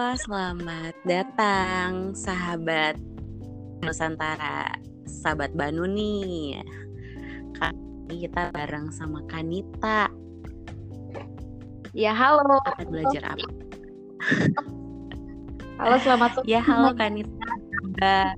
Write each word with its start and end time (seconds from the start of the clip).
selamat 0.00 0.96
datang 1.04 2.16
sahabat 2.16 2.96
Nusantara, 3.84 4.72
sahabat 5.04 5.52
Banu 5.52 5.84
nih. 5.84 6.56
Kali 7.56 8.24
kita 8.24 8.48
bareng 8.48 8.88
sama 8.96 9.20
Kanita. 9.28 10.08
Ya 11.92 12.16
halo. 12.16 12.60
Akan 12.64 12.88
belajar 12.88 13.36
apa? 13.36 13.48
Halo 15.80 15.96
selamat 16.00 16.30
sore. 16.40 16.48
Ya 16.48 16.60
halo 16.64 16.96
Kanita. 16.96 17.50
Mbak. 17.92 18.32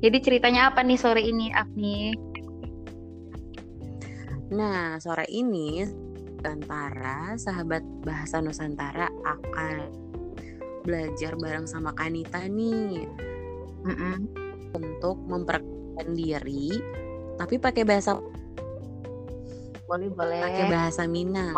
Jadi 0.00 0.18
ceritanya 0.22 0.70
apa 0.70 0.86
nih 0.86 0.98
sore 0.98 1.22
ini 1.26 1.50
Afni? 1.50 2.14
Nah, 4.50 4.98
sore 4.98 5.26
ini 5.30 5.86
Nusantara, 6.40 7.36
sahabat 7.36 7.84
bahasa 8.00 8.40
Nusantara 8.40 9.12
akan 9.28 9.92
belajar 10.88 11.36
bareng 11.36 11.68
sama 11.68 11.92
Kanita 11.92 12.40
nih 12.48 13.04
Mm-mm. 13.84 14.24
untuk 14.72 15.20
memperkenalkan 15.28 16.16
diri 16.16 16.80
tapi 17.36 17.60
pakai 17.60 17.84
bahasa 17.84 18.16
Boleh 19.84 20.08
boleh. 20.08 20.40
pakai 20.40 20.64
bahasa 20.72 21.04
Minang. 21.04 21.52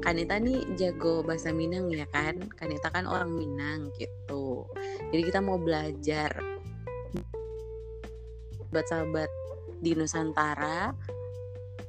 Kanita 0.00 0.40
nih 0.40 0.64
jago 0.80 1.20
bahasa 1.20 1.52
Minang 1.52 1.92
ya 1.92 2.08
kan? 2.08 2.40
Kanita 2.56 2.88
kan 2.88 3.04
orang 3.04 3.28
Minang 3.28 3.92
gitu. 4.00 4.64
Jadi 5.12 5.20
kita 5.20 5.44
mau 5.44 5.60
belajar 5.60 6.32
sahabat-sahabat 8.72 9.30
di 9.84 9.92
Nusantara 9.92 10.96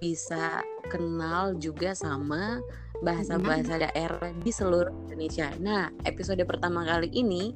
bisa 0.03 0.59
kenal 0.88 1.58
juga 1.58 1.94
sama 1.97 2.61
bahasa-bahasa 3.03 3.81
daerah 3.81 4.31
di 4.39 4.52
seluruh 4.53 4.92
Indonesia. 5.08 5.52
Nah, 5.59 5.92
episode 6.08 6.39
pertama 6.47 6.88
kali 6.88 7.11
ini 7.11 7.52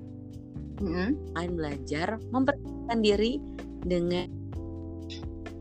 Mm-mm. 0.83 1.35
akan 1.35 1.51
belajar 1.55 2.19
memperkenalkan 2.31 2.99
diri 2.99 3.33
dengan 3.83 4.27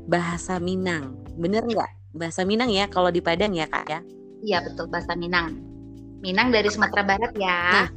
bahasa 0.08 0.58
Minang. 0.58 1.14
Bener 1.38 1.62
nggak? 1.62 2.16
Bahasa 2.16 2.42
Minang 2.42 2.72
ya 2.72 2.90
kalau 2.90 3.12
di 3.12 3.22
Padang 3.22 3.54
ya 3.54 3.68
kak 3.70 3.86
ya? 3.86 4.00
Iya 4.42 4.58
betul 4.66 4.90
bahasa 4.90 5.14
Minang. 5.14 5.60
Minang 6.18 6.50
dari 6.50 6.66
Sumatera 6.72 7.02
Barat 7.06 7.32
ya. 7.38 7.58
Nah, 7.70 7.88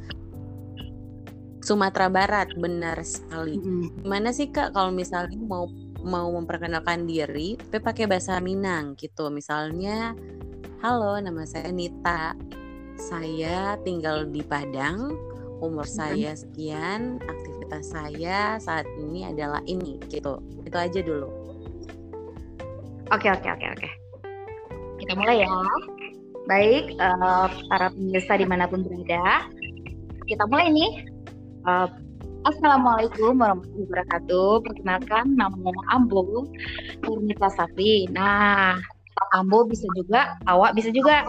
Sumatera 1.62 2.06
Barat 2.10 2.48
benar 2.58 3.02
sekali. 3.02 3.58
Gimana 4.02 4.30
sih 4.30 4.50
kak 4.50 4.74
kalau 4.74 4.94
misalnya 4.94 5.38
mau 5.42 5.66
mau 6.02 6.28
memperkenalkan 6.34 7.06
diri 7.06 7.54
tapi 7.56 7.80
pakai 7.82 8.04
bahasa 8.10 8.38
Minang 8.42 8.98
gitu. 8.98 9.30
Misalnya, 9.30 10.14
halo 10.82 11.18
nama 11.22 11.46
saya 11.46 11.70
Nita. 11.70 12.34
Saya 12.98 13.78
tinggal 13.82 14.28
di 14.28 14.42
Padang. 14.44 15.14
Umur 15.62 15.86
saya 15.86 16.34
sekian, 16.34 17.22
aktivitas 17.22 17.94
saya 17.94 18.58
saat 18.58 18.82
ini 18.98 19.30
adalah 19.30 19.62
ini 19.70 20.02
gitu. 20.10 20.42
Itu 20.66 20.74
aja 20.74 20.98
dulu. 20.98 21.30
Oke 23.14 23.30
oke 23.30 23.46
oke 23.46 23.66
oke. 23.78 23.88
Kita 24.98 25.14
mulai 25.14 25.46
ya. 25.46 25.54
Baik 26.50 26.98
eh, 26.98 27.46
para 27.70 27.94
pemirsa 27.94 28.34
di 28.34 28.46
mana 28.46 28.66
pun 28.66 28.82
berada, 28.82 29.46
kita 30.26 30.42
mulai 30.50 30.74
nih. 30.74 31.06
Eh, 31.62 31.88
Assalamualaikum 32.42 33.38
warahmatullahi 33.38 33.86
wabarakatuh. 33.86 34.66
Perkenalkan 34.66 35.38
nama 35.38 35.62
Ambo 35.94 36.50
Nurmita 37.06 37.46
Safri. 37.54 38.10
Nah, 38.10 38.82
Ambo 39.30 39.62
bisa 39.62 39.86
juga, 39.94 40.34
awak 40.50 40.74
bisa 40.74 40.90
juga. 40.90 41.22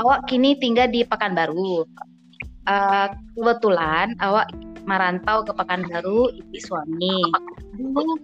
Awak 0.00 0.24
kini 0.24 0.56
tinggal 0.56 0.88
di 0.88 1.04
Pekanbaru. 1.04 1.84
Eh, 2.64 3.06
kebetulan 3.36 4.16
awak 4.24 4.48
merantau 4.88 5.44
ke 5.44 5.52
Pekanbaru 5.52 6.32
ibu 6.32 6.56
suami. 6.64 7.28
Dulu 7.76 8.16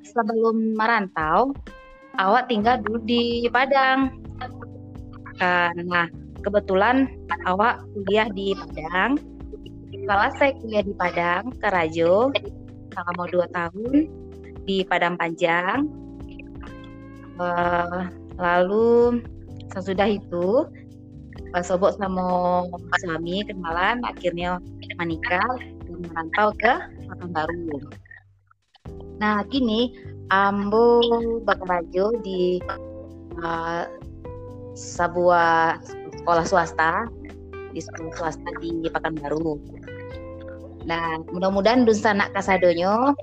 sebelum 0.00 0.80
merantau, 0.80 1.52
awak 2.16 2.48
tinggal 2.48 2.80
dulu 2.80 3.04
di 3.04 3.52
Padang. 3.52 4.16
Eh, 5.44 5.76
Nah, 5.84 6.08
kebetulan 6.40 7.04
awak 7.44 7.84
kuliah 7.92 8.32
di 8.32 8.56
Padang. 8.56 9.20
Setelah 10.02 10.34
saya 10.34 10.50
kuliah 10.58 10.82
di 10.82 10.94
Padang, 10.98 11.54
Karajo, 11.62 12.34
selama 12.90 13.24
dua 13.30 13.46
tahun 13.54 14.10
di 14.66 14.82
Padang 14.82 15.14
Panjang. 15.14 15.86
Eh, 17.38 18.02
lalu 18.34 19.22
sesudah 19.70 20.10
itu, 20.10 20.66
eh, 21.54 21.62
sobok 21.62 21.94
sama 22.02 22.66
suami 22.98 23.46
kenalan, 23.46 24.02
akhirnya 24.02 24.58
menikah 24.98 25.54
dan 25.86 25.98
merantau 26.10 26.50
ke 26.58 26.72
Pekanbaru. 27.06 27.78
Nah, 29.22 29.46
kini 29.46 29.94
Ambo 30.34 30.98
bekerja 31.46 32.10
di 32.26 32.58
uh, 33.38 33.84
sebuah 34.72 35.78
sekolah 36.18 36.44
swasta 36.48 37.06
di 37.76 37.80
sekolah 37.84 38.12
swasta 38.16 38.50
di 38.58 38.88
Pekanbaru. 38.88 39.60
Nah, 40.82 41.22
mudah-mudahan 41.30 41.86
Dunsana 41.86 42.26
Kasadonyo 42.34 43.14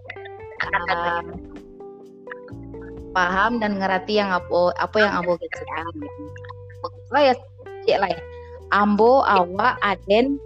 uh, 0.64 1.24
paham 3.12 3.60
dan 3.60 3.82
ngerti 3.82 4.22
yang 4.22 4.32
apa 4.32 4.72
apa 4.80 4.98
yang 5.02 5.14
Ambo 5.20 5.36
kerjakan. 5.36 5.86
Oh 7.10 7.20
ya, 7.20 7.34
cek 7.84 7.98
lah 8.00 8.10
ya. 8.14 8.22
Ambo, 8.70 9.26
awak, 9.26 9.82
Aden, 9.82 10.38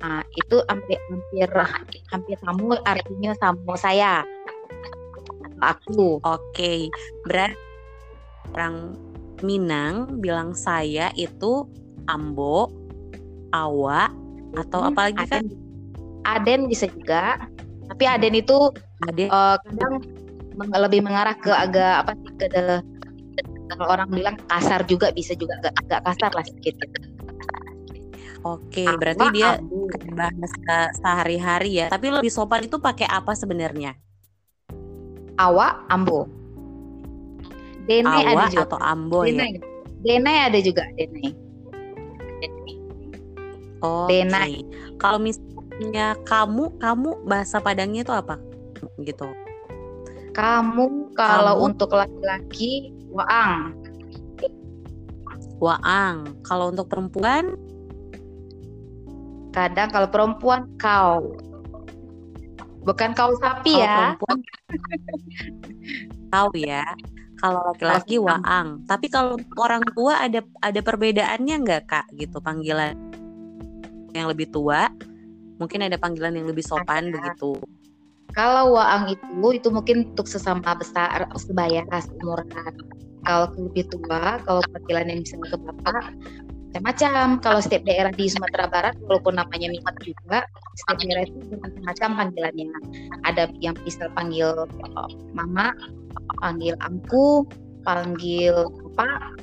nah, 0.00 0.24
itu 0.32 0.56
hampir 0.64 0.96
hampir 1.12 1.48
hampir 2.08 2.36
sama 2.40 2.80
artinya 2.88 3.36
sama 3.36 3.76
saya. 3.76 4.24
Aku. 5.60 6.20
Oke, 6.24 6.88
berarti 7.24 7.56
orang 8.56 8.96
Minang 9.44 10.16
bilang 10.24 10.56
saya 10.56 11.12
itu 11.12 11.68
Ambo, 12.08 12.72
Awa, 13.52 14.08
atau 14.56 14.80
Hmm, 14.80 14.88
apa 14.96 15.00
lagi 15.12 15.24
kan? 15.28 15.44
Aden, 15.44 15.65
Aden 16.26 16.66
bisa 16.66 16.90
juga. 16.90 17.38
Tapi 17.86 18.04
Aden 18.04 18.34
itu 18.34 18.58
Ade. 19.06 19.30
eh, 19.30 19.56
kadang 19.62 20.02
meng- 20.58 20.74
lebih 20.74 21.00
mengarah 21.06 21.36
ke 21.38 21.52
agak 21.54 22.02
apa 22.02 22.10
sih 22.18 22.32
ke 22.34 22.46
kalau 23.66 23.86
orang 23.90 24.08
bilang 24.10 24.36
kasar 24.46 24.86
juga 24.86 25.10
bisa 25.10 25.34
juga 25.34 25.58
agak, 25.60 25.74
agak 25.86 26.00
kasar 26.06 26.30
lah 26.34 26.44
sedikit. 26.46 26.74
Oke, 28.46 28.86
Awa, 28.86 28.94
berarti 29.02 29.26
dia 29.34 29.58
Ambo. 29.58 29.90
bahasa 30.14 30.78
sehari-hari 31.02 31.82
ya. 31.82 31.86
Tapi 31.90 32.14
lebih 32.14 32.30
sopan 32.30 32.62
itu 32.62 32.78
pakai 32.78 33.10
apa 33.10 33.34
sebenarnya? 33.34 33.98
Awa, 35.36 35.82
Ambo. 35.90 36.30
Dene 37.90 38.06
ada 38.06 38.30
Awa 38.34 38.44
juga. 38.46 38.64
atau 38.70 38.78
Ambo 38.78 39.26
ya? 39.26 39.42
Dene. 39.42 39.58
Dene 39.98 40.32
ada 40.46 40.58
juga 40.62 40.86
Dene. 40.94 41.34
Oke. 43.82 44.14
Denai. 44.14 44.62
Kalau 44.96 45.18
misalnya 45.76 46.16
kamu, 46.24 46.80
kamu 46.80 47.10
bahasa 47.28 47.60
Padangnya 47.60 48.00
itu 48.04 48.12
apa? 48.12 48.40
Gitu. 49.00 49.28
Kamu 50.32 51.16
kalau 51.16 51.60
Kamu. 51.60 51.66
untuk 51.72 51.90
laki-laki 51.96 52.92
waang. 53.12 53.72
Waang. 55.60 56.36
Kalau 56.44 56.72
untuk 56.72 56.88
perempuan, 56.92 57.56
Kadang 59.56 59.88
kalau 59.88 60.08
perempuan 60.12 60.68
kau. 60.76 61.32
Bukan 62.84 63.16
kau 63.16 63.32
sapi 63.40 63.72
kalau 63.72 63.88
ya. 63.88 63.96
perempuan 63.96 64.38
tahu 66.28 66.50
ya. 66.60 66.84
Kalau 67.40 67.60
laki-laki 67.72 68.16
Waang. 68.20 68.84
Tapi 68.84 69.08
kalau 69.08 69.40
orang 69.56 69.80
tua 69.96 70.20
ada 70.20 70.44
ada 70.60 70.80
perbedaannya 70.84 71.56
nggak 71.64 71.82
kak? 71.88 72.06
Gitu 72.12 72.36
panggilan 72.44 72.92
yang 74.12 74.28
lebih 74.28 74.52
tua, 74.52 74.92
mungkin 75.56 75.84
ada 75.84 75.96
panggilan 75.96 76.36
yang 76.36 76.46
lebih 76.48 76.64
sopan 76.64 77.12
begitu. 77.12 77.60
Kalau 78.34 78.76
waang 78.76 79.08
itu 79.08 79.48
itu 79.56 79.68
mungkin 79.72 80.12
untuk 80.12 80.28
sesama 80.28 80.76
besar 80.76 81.24
sebaya 81.40 81.84
seumuran. 82.00 82.74
Kalau 83.26 83.50
lebih 83.58 83.88
tua, 83.90 84.38
kalau 84.44 84.60
panggilan 84.70 85.10
yang 85.10 85.20
bisa 85.24 85.34
ke 85.40 85.56
bapak 85.56 86.14
macam-macam. 86.76 87.40
Kalau 87.40 87.60
setiap 87.64 87.82
daerah 87.88 88.12
di 88.12 88.28
Sumatera 88.28 88.68
Barat, 88.68 88.94
walaupun 89.08 89.40
namanya 89.40 89.72
Mimat 89.72 89.96
juga, 90.04 90.44
setiap 90.76 91.00
daerah 91.00 91.24
itu 91.24 91.56
macam-macam 91.56 92.08
panggilannya. 92.20 92.68
Ada 93.24 93.48
yang 93.64 93.72
bisa 93.80 94.12
panggil 94.12 94.52
uh, 94.68 95.10
mama, 95.32 95.72
panggil 96.44 96.76
angku, 96.84 97.48
panggil 97.80 98.68
bapak, 98.92 99.40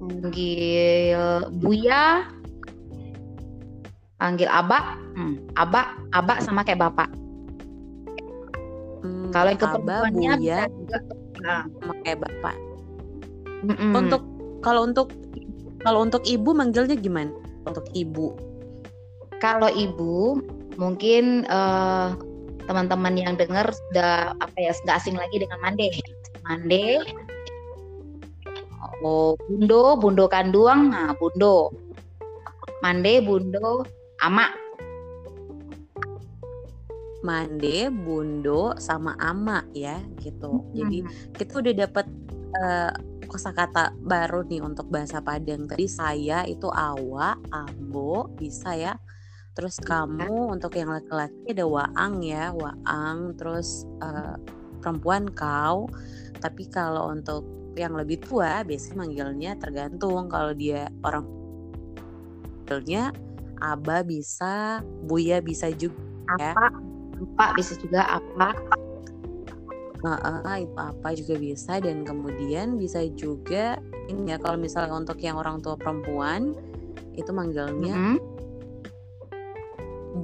panggil 0.00 1.12
buya, 1.60 2.24
panggil 4.20 4.46
abak, 4.52 5.00
hmm, 5.16 5.34
abak, 5.56 5.96
abak 6.12 6.38
sama 6.44 6.60
kayak 6.60 6.84
bapak. 6.84 7.08
Hmm, 9.00 9.32
Kalau 9.32 9.48
yang 9.48 9.60
ke 9.60 9.66
Abah, 9.66 9.80
perempuannya 9.80 10.30
Buya, 10.36 10.38
bisa 10.38 10.64
juga 10.76 10.98
nah, 11.40 11.62
sama 11.80 11.94
kayak 12.04 12.18
bapak. 12.20 12.56
mm-mm. 13.64 13.92
Untuk 13.96 14.22
kalau 14.60 14.84
untuk 14.84 15.08
kalau 15.80 16.04
untuk 16.04 16.22
ibu 16.28 16.52
manggilnya 16.52 17.00
gimana? 17.00 17.32
Untuk 17.64 17.88
ibu. 17.96 18.36
Kalau 19.40 19.72
ibu 19.72 20.36
mungkin 20.76 21.48
uh, 21.48 22.12
teman-teman 22.68 23.16
yang 23.16 23.34
dengar 23.40 23.72
sudah 23.72 24.36
apa 24.36 24.56
ya 24.60 24.76
sudah 24.76 25.00
asing 25.00 25.16
lagi 25.16 25.40
dengan 25.40 25.56
mande. 25.64 25.88
Mande. 26.44 27.00
Oh, 29.00 29.32
bundo, 29.48 29.96
bundo 29.96 30.28
kanduang, 30.28 30.92
nah 30.92 31.16
bundo. 31.16 31.72
Mande, 32.84 33.24
bundo, 33.24 33.88
ama. 34.20 34.46
Mande, 37.20 37.92
bundo, 37.92 38.72
sama 38.80 39.12
ama 39.20 39.64
ya 39.76 40.00
gitu. 40.24 40.64
Hmm. 40.64 40.72
Jadi 40.72 40.98
kita 41.36 41.52
udah 41.60 41.74
dapat 41.84 42.06
uh, 42.56 42.92
kosakata 43.28 43.92
baru 44.00 44.42
nih 44.48 44.64
untuk 44.64 44.88
bahasa 44.88 45.20
Padang. 45.20 45.68
Tadi 45.68 45.84
saya 45.84 46.48
itu 46.48 46.68
awa, 46.72 47.36
ambo, 47.52 48.32
bisa 48.36 48.72
ya. 48.72 48.96
Terus 49.52 49.76
kamu 49.82 50.56
untuk 50.56 50.72
yang 50.80 50.94
laki-laki 50.94 51.52
ada 51.52 51.66
waang 51.68 52.24
ya, 52.24 52.56
waang. 52.56 53.36
Terus 53.36 53.84
uh, 54.00 54.40
perempuan 54.80 55.28
kau. 55.28 55.92
Tapi 56.40 56.72
kalau 56.72 57.12
untuk 57.12 57.44
yang 57.76 57.94
lebih 57.94 58.18
tua 58.24 58.66
biasanya 58.66 58.96
manggilnya 59.06 59.52
tergantung 59.60 60.26
kalau 60.26 60.50
dia 60.50 60.90
orang 61.06 61.22
manggilnya 62.66 63.14
aba 63.60 64.02
bisa, 64.04 64.80
buya 65.06 65.38
bisa 65.44 65.70
juga 65.72 65.96
ya. 66.40 66.52
Apa, 66.56 66.66
apa? 67.20 67.46
Bisa 67.56 67.76
juga 67.78 68.20
apa? 68.20 68.48
Uh, 70.00 70.56
itu 70.64 70.76
apa 70.80 71.08
juga 71.12 71.34
bisa. 71.36 71.78
Dan 71.78 72.08
kemudian 72.08 72.80
bisa 72.80 73.04
juga 73.14 73.76
ini 74.08 74.32
ya 74.32 74.40
kalau 74.40 74.56
misalnya 74.56 74.96
untuk 74.96 75.20
yang 75.20 75.36
orang 75.36 75.60
tua 75.60 75.76
perempuan 75.76 76.56
itu 77.14 77.30
manggilnya 77.30 77.94
mm 77.94 78.16
-hmm. 78.16 78.16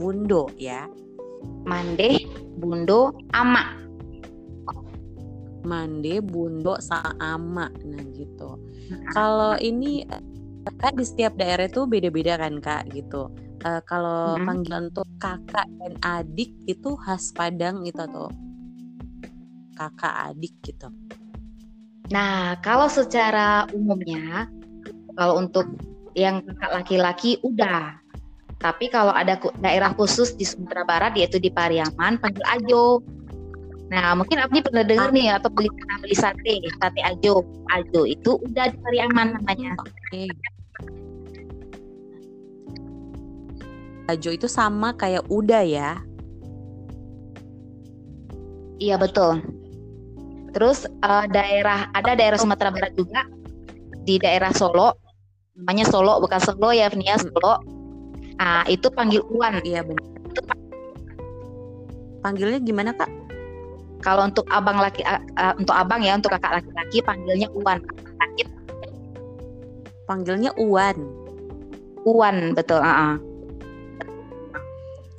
bundo 0.00 0.48
ya. 0.56 0.88
Mande 1.68 2.24
bundo 2.56 3.12
ama. 3.36 3.76
Mande 5.66 6.22
bundo 6.22 6.78
sama 6.78 7.68
nah 7.84 8.02
gitu. 8.14 8.56
Kalau 9.10 9.58
ini 9.58 10.06
kan 10.74 10.92
di 10.98 11.04
setiap 11.06 11.38
daerah 11.38 11.70
itu 11.70 11.86
beda-beda 11.86 12.34
kan 12.36 12.58
kak 12.58 12.90
gitu 12.90 13.30
uh, 13.66 13.82
kalau 13.86 14.36
hmm. 14.38 14.46
panggilan 14.46 14.82
untuk 14.90 15.06
kakak 15.18 15.66
dan 15.80 15.92
adik 16.02 16.50
itu 16.66 16.90
khas 17.02 17.34
Padang 17.34 17.82
itu 17.86 18.02
tuh 18.10 18.30
kakak 19.76 20.32
adik 20.32 20.54
gitu. 20.64 20.88
Nah, 22.08 22.56
kalau 22.64 22.88
secara 22.88 23.68
umumnya, 23.76 24.48
kalau 25.18 25.42
untuk 25.42 25.68
yang 26.16 26.40
kakak 26.40 26.70
laki-laki 26.82 27.36
udah. 27.44 27.98
Tapi 28.56 28.88
kalau 28.88 29.12
ada 29.12 29.36
daerah 29.60 29.92
khusus 29.92 30.32
di 30.32 30.48
Sumatera 30.48 30.88
Barat 30.88 31.12
yaitu 31.12 31.36
di 31.36 31.52
Pariaman 31.52 32.16
panggil 32.16 32.40
Ajo. 32.48 33.04
Nah, 33.92 34.16
mungkin 34.16 34.40
Abdi 34.40 34.64
pernah 34.64 34.82
dengar 34.82 35.12
nih 35.12 35.36
atau 35.36 35.52
beli 35.52 35.68
beli 36.00 36.16
sate, 36.16 36.64
sate 36.80 37.00
Ajo. 37.04 37.44
Ajo 37.68 38.08
itu 38.08 38.40
udah 38.40 38.72
di 38.72 38.78
Pariaman 38.80 39.36
namanya. 39.36 39.76
Oke. 39.76 40.32
Ajo 44.06 44.30
itu 44.30 44.46
sama 44.46 44.94
kayak 44.94 45.26
udah 45.26 45.62
ya? 45.66 45.98
Iya 48.78 49.00
betul. 49.00 49.42
Terus 50.54 50.86
uh, 51.02 51.26
daerah 51.28 51.90
ada 51.92 52.14
daerah 52.14 52.38
Sumatera 52.38 52.70
Barat 52.72 52.92
juga 52.94 53.26
di 54.06 54.16
daerah 54.22 54.54
Solo, 54.54 54.94
namanya 55.58 55.84
Solo 55.90 56.22
bukan 56.22 56.38
Solo 56.38 56.70
ya, 56.70 56.86
Venia 56.86 57.18
Solo. 57.18 57.60
Nah, 58.36 58.62
itu 58.70 58.86
panggil 58.92 59.24
Uwan. 59.32 59.58
Iya 59.64 59.82
benar. 59.82 60.06
Panggilnya 62.22 62.60
gimana 62.62 62.94
kak? 62.94 63.10
Kalau 64.04 64.28
untuk 64.28 64.46
abang 64.52 64.78
laki, 64.78 65.02
uh, 65.02 65.52
untuk 65.58 65.74
abang 65.74 66.04
ya, 66.04 66.14
untuk 66.14 66.30
kakak 66.36 66.62
laki-laki 66.62 67.02
panggilnya 67.02 67.48
Uwan. 67.56 67.82
Panggilnya 70.06 70.54
Uwan. 70.54 70.94
Uwan 72.06 72.54
betul. 72.54 72.78
Uh 72.78 72.86
-uh. 72.86 73.14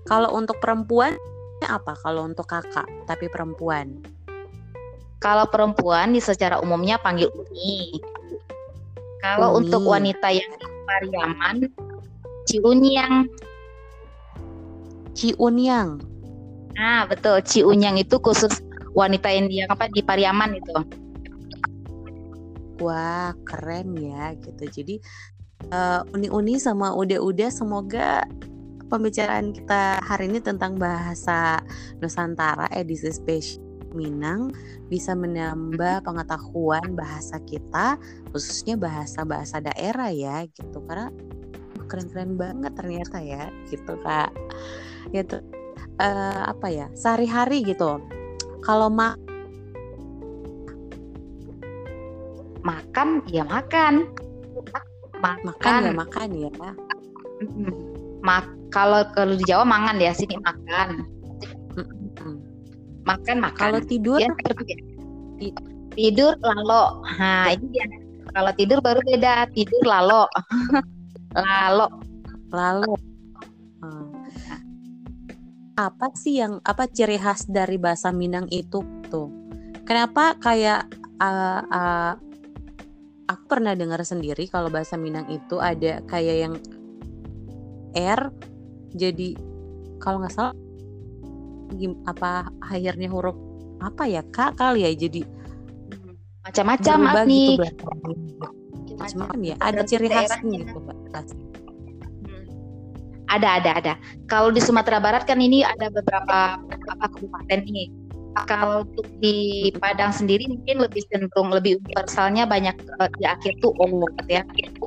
Kalau 0.08 0.32
untuk 0.32 0.56
perempuan 0.64 1.20
apa? 1.68 1.94
Kalau 2.00 2.24
untuk 2.24 2.48
kakak 2.48 2.88
tapi 3.04 3.28
perempuan? 3.28 4.00
Kalau 5.20 5.44
perempuan 5.52 6.16
di 6.16 6.24
secara 6.24 6.64
umumnya 6.64 6.96
panggil 6.96 7.28
Uni. 7.36 8.00
Kalau 9.20 9.60
untuk 9.60 9.84
wanita 9.84 10.32
yang 10.32 10.48
di 10.56 10.68
Pariaman, 10.88 11.58
Ciunyang. 12.48 13.28
Ciunyang. 15.12 16.00
Nah, 16.78 17.04
betul. 17.10 17.44
Ciunyang 17.44 18.00
itu 18.00 18.16
khusus 18.24 18.64
wanita 18.96 19.28
yang 19.28 19.52
dia 19.52 19.68
apa 19.68 19.92
di 19.92 20.00
Pariaman 20.00 20.56
itu. 20.56 20.78
Wah, 22.80 23.34
keren 23.44 23.98
ya 23.98 24.38
gitu. 24.38 24.64
Jadi 24.70 24.96
uh, 25.74 26.06
uni-uni 26.14 26.62
sama 26.62 26.94
udah-udah 26.94 27.50
semoga 27.50 28.24
pembicaraan 28.88 29.52
kita 29.52 30.00
hari 30.04 30.32
ini 30.32 30.40
tentang 30.40 30.80
bahasa 30.80 31.60
Nusantara 32.00 32.72
edisi 32.72 33.12
spesial 33.12 33.68
Minang 33.96 34.52
bisa 34.92 35.16
menambah 35.16 36.04
pengetahuan 36.04 36.94
bahasa 36.94 37.40
kita 37.42 37.96
khususnya 38.30 38.76
bahasa-bahasa 38.76 39.64
daerah 39.64 40.12
ya 40.12 40.44
gitu. 40.46 40.84
Karena 40.86 41.10
keren-keren 41.88 42.36
banget 42.36 42.76
ternyata 42.76 43.18
ya 43.24 43.48
gitu 43.72 43.96
kak. 44.04 44.30
Gitu 45.16 45.40
uh, 45.98 46.52
apa 46.52 46.68
ya 46.68 46.88
sehari-hari 46.94 47.64
gitu. 47.64 47.98
Kalau 48.62 48.92
mak 48.92 49.16
makan 52.62 53.24
ya 53.32 53.48
makan. 53.48 54.12
Ma 55.18 55.34
makan 55.42 55.82
ya 55.82 55.94
makan. 55.96 56.30
ya. 56.36 56.52
Mak 58.22 58.57
kalau 58.78 59.02
kalau 59.18 59.34
di 59.34 59.46
Jawa 59.50 59.66
mangan 59.66 59.98
ya 59.98 60.14
sini 60.14 60.38
makan. 60.38 61.02
Makan 63.10 63.38
makan. 63.42 63.58
Kalau 63.58 63.82
tidur? 63.82 64.22
Ya, 64.22 64.30
tidur 65.98 66.38
lalo. 66.46 67.02
Nah 67.18 67.50
ini 67.58 67.66
dia. 67.74 67.90
Kalau 68.38 68.54
tidur 68.54 68.78
baru 68.86 69.02
beda. 69.02 69.50
Tidur 69.58 69.82
lalo. 69.82 70.30
Lalo. 71.38 71.88
Lalo. 72.50 72.94
Hmm. 73.78 74.10
apa 75.78 76.10
sih 76.18 76.42
yang 76.42 76.58
apa 76.66 76.90
ciri 76.90 77.22
khas 77.22 77.46
dari 77.46 77.78
bahasa 77.78 78.10
Minang 78.10 78.50
itu 78.50 78.82
tuh? 79.14 79.30
Kenapa 79.86 80.34
kayak 80.42 80.90
uh, 81.22 81.62
uh, 81.62 82.14
aku 83.30 83.44
pernah 83.46 83.78
dengar 83.78 84.02
sendiri 84.02 84.50
kalau 84.50 84.74
bahasa 84.74 84.98
Minang 84.98 85.30
itu 85.30 85.62
ada 85.62 86.02
kayak 86.10 86.36
yang 86.50 86.56
R 87.94 88.34
jadi 88.98 89.38
kalau 90.02 90.26
nggak 90.26 90.34
salah 90.34 90.56
apa 92.10 92.50
akhirnya 92.64 93.08
huruf 93.12 93.38
apa 93.78 94.10
ya 94.10 94.26
kak 94.34 94.58
kali 94.58 94.84
ya 94.88 94.92
jadi 94.98 95.22
macam-macam 96.42 96.98
nih 97.30 97.60
gitu 97.62 97.86
macam-macam 98.98 99.40
ya 99.46 99.56
ada 99.62 99.82
ciri 99.86 100.10
khasnya 100.10 100.66
gitu 100.66 100.80
ada 103.28 103.60
ada 103.60 103.72
ada. 103.76 103.94
Kalau 104.32 104.50
di 104.56 104.64
Sumatera 104.64 105.04
Barat 105.04 105.28
kan 105.28 105.40
ini 105.40 105.64
ada 105.64 105.92
beberapa 105.92 106.60
apa 106.64 107.06
kabupaten 107.12 107.60
nih. 107.68 107.92
Kalau 108.46 108.86
untuk 108.86 109.08
di 109.18 109.68
Padang 109.82 110.14
sendiri 110.14 110.46
mungkin 110.46 110.86
lebih 110.86 111.02
cenderung 111.10 111.50
lebih 111.50 111.82
universalnya 111.82 112.46
banyak 112.46 112.78
uh, 113.02 113.10
di 113.18 113.26
akhir 113.26 113.58
tuh 113.60 113.74
O 113.82 113.86
gitu 113.90 114.30
ya. 114.30 114.44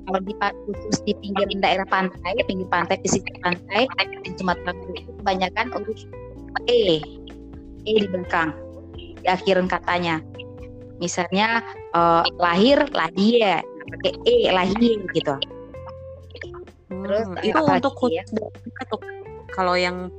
Kalau 0.06 0.20
di 0.24 0.34
khusus 0.66 0.98
di 1.04 1.12
pinggir 1.20 1.46
daerah 1.60 1.86
pantai, 1.86 2.32
pinggir 2.44 2.68
pantai, 2.70 2.96
pesisir 3.00 3.34
pantai 3.44 3.86
di 4.24 4.30
Sumatera 4.36 4.72
itu 4.96 5.12
kebanyakan 5.20 5.66
urus 5.76 6.02
E 6.66 7.00
E 7.86 7.92
di 8.04 8.08
belakang 8.08 8.52
di 8.96 9.26
akhiran 9.28 9.68
katanya. 9.70 10.20
Misalnya 11.00 11.64
uh, 11.96 12.24
lahir 12.36 12.84
lahir 12.92 13.64
pakai 13.64 14.12
E 14.28 14.36
lahir 14.52 14.98
gitu. 15.16 15.34
Hmm, 16.90 17.06
terus 17.06 17.26
itu 17.44 17.60
untuk 17.60 17.94
ya? 18.10 18.24
kalau 19.54 19.74
yang 19.78 20.10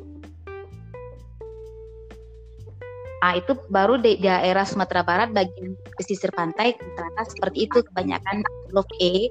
Ah 3.21 3.37
itu 3.37 3.53
baru 3.69 4.01
di 4.01 4.17
daerah 4.17 4.65
Sumatera 4.65 5.05
Barat 5.05 5.29
bagian 5.29 5.77
pesisir 5.93 6.33
pantai 6.33 6.73
rata 6.97 7.21
seperti 7.29 7.69
itu 7.69 7.85
kebanyakan 7.85 8.41
huruf 8.73 8.89
E 8.97 9.29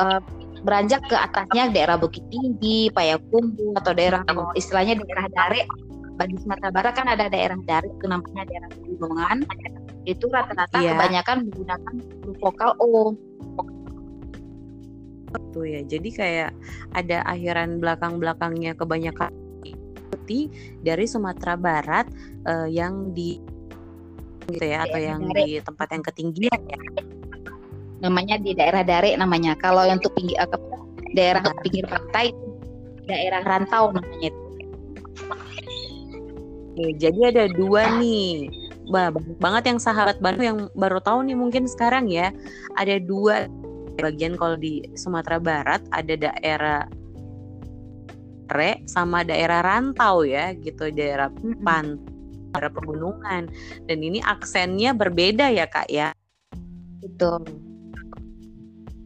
uh, 0.00 0.20
beranjak 0.64 1.04
ke 1.06 1.16
atasnya 1.16 1.70
daerah 1.70 2.00
Bukit 2.00 2.24
Tinggi, 2.32 2.88
Payakumbuh 2.90 3.76
atau 3.78 3.92
daerah 3.92 4.24
istilahnya 4.56 4.98
daerah 4.98 5.28
Dare. 5.30 5.62
Bagi 6.14 6.38
Sumatera 6.38 6.70
Barat 6.70 6.94
kan 6.94 7.10
ada 7.10 7.26
daerah 7.26 7.58
dari 7.66 7.90
itu 7.90 8.06
namanya 8.06 8.46
daerah 8.46 8.70
pegunungan 8.70 9.38
itu 10.06 10.30
rata-rata 10.30 10.78
yeah. 10.78 10.94
kebanyakan 10.94 11.36
menggunakan 11.50 11.94
huruf 12.22 12.38
vokal 12.38 12.70
O. 12.78 13.18
Itu 15.34 15.60
ya. 15.66 15.82
Jadi 15.82 16.08
kayak 16.14 16.50
ada 16.94 17.26
akhiran 17.26 17.82
belakang 17.82 18.22
belakangnya 18.22 18.78
kebanyakan 18.78 19.34
ikuti 19.66 20.54
dari 20.86 21.02
Sumatera 21.10 21.58
Barat 21.58 22.06
uh, 22.46 22.70
yang 22.70 23.10
di 23.10 23.42
gitu 24.44 24.64
ya 24.70 24.84
atau 24.84 25.00
yang 25.00 25.24
di 25.32 25.56
tempat 25.64 25.88
yang 25.88 26.04
ketinggian 26.04 26.60
ya 26.68 26.78
namanya 28.02 28.40
di 28.40 28.56
daerah 28.56 28.82
dare 28.82 29.14
namanya. 29.14 29.54
Kalau 29.58 29.86
yang 29.86 30.00
untuk 30.02 30.14
pinggir 30.16 30.38
uh, 30.40 30.48
daerah 31.14 31.42
nah. 31.44 31.54
pinggir 31.62 31.84
pantai 31.86 32.34
daerah 33.04 33.42
rantau 33.44 33.92
namanya 33.94 34.32
itu. 34.32 34.42
Oke, 36.74 36.86
jadi 36.98 37.20
ada 37.30 37.44
dua 37.54 38.02
nih. 38.02 38.50
Bah, 38.90 39.08
banyak 39.08 39.38
banget 39.40 39.62
yang 39.72 39.80
sahabat 39.80 40.20
Bandung 40.20 40.44
yang 40.44 40.58
baru 40.76 41.00
tahu 41.00 41.24
nih 41.24 41.38
mungkin 41.38 41.64
sekarang 41.70 42.10
ya. 42.10 42.34
Ada 42.74 42.98
dua. 42.98 43.46
Bagian 43.94 44.34
kalau 44.34 44.58
di 44.58 44.82
Sumatera 44.98 45.38
Barat 45.38 45.86
ada 45.94 46.18
daerah 46.18 46.82
re 48.50 48.82
sama 48.90 49.22
daerah 49.22 49.62
rantau 49.62 50.26
ya 50.26 50.50
gitu. 50.58 50.90
Daerah 50.90 51.30
pan 51.62 51.94
daerah 52.50 52.70
pegunungan. 52.74 53.46
Dan 53.86 53.98
ini 54.02 54.18
aksennya 54.18 54.98
berbeda 54.98 55.54
ya 55.54 55.70
kak 55.70 55.86
ya? 55.86 56.10
Betul 56.98 57.63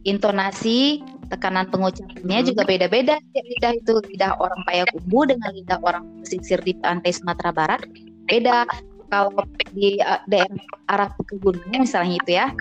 intonasi 0.09 1.05
tekanan 1.29 1.69
pengucapannya 1.69 2.41
hmm. 2.41 2.49
juga 2.49 2.61
beda-beda 2.65 3.15
lidah 3.37 3.73
itu. 3.77 4.01
Lidah 4.09 4.33
orang 4.41 4.61
Payakumbuh 4.65 5.29
dengan 5.29 5.49
lidah 5.53 5.79
orang 5.85 6.03
pesisir 6.25 6.59
di 6.65 6.73
pantai 6.81 7.13
Sumatera 7.13 7.53
Barat 7.53 7.81
beda. 8.25 8.65
Kalau 9.09 9.33
di 9.73 9.97
uh, 10.05 10.21
daerah 10.29 10.53
arah 10.85 11.09
pegunungan 11.17 11.81
misalnya 11.81 12.21
itu 12.21 12.31
ya 12.37 12.53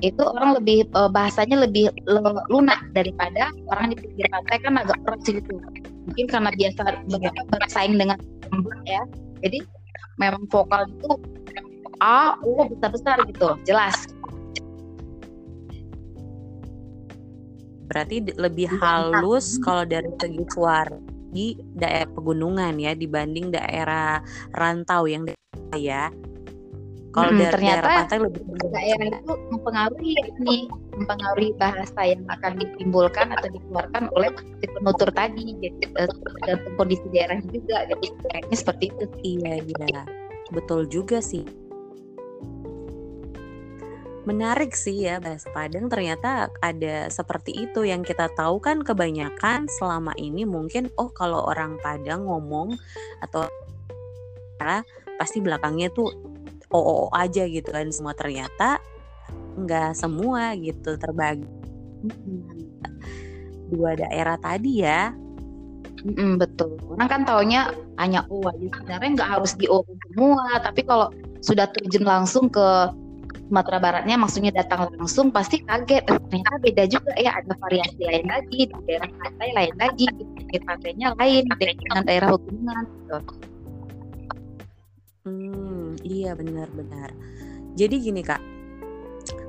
itu 0.00 0.22
orang 0.22 0.56
lebih 0.56 0.88
uh, 0.96 1.10
bahasanya 1.10 1.66
lebih 1.66 1.92
lunak 2.48 2.80
daripada 2.96 3.52
orang 3.68 3.92
di 3.92 3.96
pinggir 4.00 4.26
pantai 4.32 4.58
kan 4.62 4.74
agak 4.80 4.98
keras 5.04 5.22
gitu. 5.28 5.52
Mungkin 6.08 6.26
karena 6.30 6.50
biasa 6.54 6.80
bersaing 7.52 7.96
dengan 8.00 8.18
ya. 8.88 9.02
Jadi 9.44 9.58
memang 10.16 10.46
vokal 10.48 10.88
itu 10.88 11.10
a 12.00 12.38
u 12.40 12.70
besar 12.70 12.90
besar 12.94 13.16
gitu. 13.28 13.48
Jelas 13.68 14.08
berarti 17.90 18.22
lebih 18.38 18.70
halus 18.78 19.58
kalau 19.66 19.82
dari 19.82 20.06
segi 20.22 20.46
suara 20.54 20.94
di 21.30 21.58
daerah 21.74 22.06
pegunungan 22.10 22.78
ya 22.78 22.94
dibanding 22.94 23.50
daerah 23.50 24.22
rantau 24.54 25.10
yang 25.10 25.26
ya. 25.74 26.10
Kalau 27.10 27.34
hmm, 27.34 27.42
dari 27.42 27.50
ternyata 27.58 27.74
daerah 27.82 27.98
pantai 27.98 28.18
lebih 28.22 28.42
daerah 28.70 29.06
itu 29.18 29.32
mempengaruhi 29.50 30.12
ini 30.14 30.58
mempengaruhi 30.94 31.50
bahasa 31.58 32.00
yang 32.06 32.22
akan 32.30 32.52
ditimbulkan 32.62 33.34
atau 33.34 33.50
dikeluarkan 33.50 34.04
oleh 34.14 34.30
penutur 34.62 35.10
tadi 35.10 35.58
jadi 35.58 35.84
eh, 35.90 36.06
tergantung 36.06 36.74
kondisi 36.78 37.06
daerah 37.10 37.42
juga 37.50 37.82
jadi 37.90 38.06
kayaknya 38.30 38.56
seperti 38.56 38.84
itu. 38.94 39.04
Iya 39.26 39.54
iya. 39.66 40.02
Betul 40.54 40.86
juga 40.86 41.18
sih 41.18 41.42
menarik 44.30 44.72
sih 44.78 45.10
ya 45.10 45.18
bahasa 45.18 45.50
Padang 45.50 45.90
ternyata 45.90 46.46
ada 46.62 47.10
seperti 47.10 47.66
itu 47.66 47.82
yang 47.82 48.06
kita 48.06 48.30
tahu 48.38 48.62
kan 48.62 48.86
kebanyakan 48.86 49.66
selama 49.82 50.14
ini 50.14 50.46
mungkin 50.46 50.86
oh 50.94 51.10
kalau 51.10 51.50
orang 51.50 51.74
Padang 51.82 52.30
ngomong 52.30 52.78
atau 53.26 53.50
pasti 55.18 55.42
belakangnya 55.42 55.90
tuh 55.90 56.14
oo 56.70 57.10
aja 57.10 57.42
gitu 57.50 57.74
kan 57.74 57.90
semua 57.90 58.14
ternyata 58.14 58.78
nggak 59.58 59.98
semua 59.98 60.54
gitu 60.54 60.94
terbagi 60.94 61.48
dua 63.72 63.98
daerah 63.98 64.38
tadi 64.38 64.84
ya 64.84 65.10
Mm, 66.00 66.40
betul. 66.40 66.80
Orang 66.88 67.08
kan 67.12 67.22
taunya 67.28 67.76
hanya 68.00 68.24
aja. 68.24 68.66
Sebenarnya 68.80 69.10
nggak 69.20 69.30
harus 69.36 69.52
di 69.52 69.68
semua. 69.68 70.44
Tapi 70.64 70.80
kalau 70.88 71.12
sudah 71.44 71.68
terjun 71.68 72.08
langsung 72.08 72.48
ke 72.48 72.68
Sumatera 73.50 73.82
Baratnya, 73.82 74.14
maksudnya 74.14 74.54
datang 74.54 74.94
langsung, 74.94 75.34
pasti 75.34 75.58
kaget. 75.66 76.06
Ternyata 76.06 76.62
beda 76.62 76.84
juga 76.86 77.10
ya. 77.18 77.34
Ada 77.34 77.58
variasi 77.58 77.98
lain 77.98 78.26
lagi 78.30 78.70
di 78.70 78.76
daerah 78.86 79.10
pantai 79.10 79.50
lain 79.50 79.74
lagi, 79.74 80.06
di 80.38 80.58
pantainya 80.62 81.08
lain 81.18 81.42
dengan 81.50 82.02
daerah 82.06 82.28
hubungan. 82.30 82.84
Gitu. 82.86 83.18
Hmm, 85.26 85.98
iya 86.06 86.38
benar-benar. 86.38 87.10
Jadi 87.74 87.94
gini 87.98 88.22
Kak, 88.22 88.38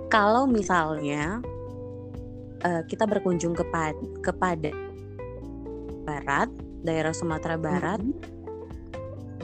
kalau 0.09 0.49
misalnya 0.49 1.37
uh, 2.65 2.81
kita 2.89 3.05
berkunjung 3.05 3.53
kepada 3.53 3.93
kepada 4.25 4.73
barat, 6.09 6.49
daerah 6.81 7.13
Sumatera 7.13 7.53
Barat, 7.55 8.01
mm-hmm. 8.01 8.40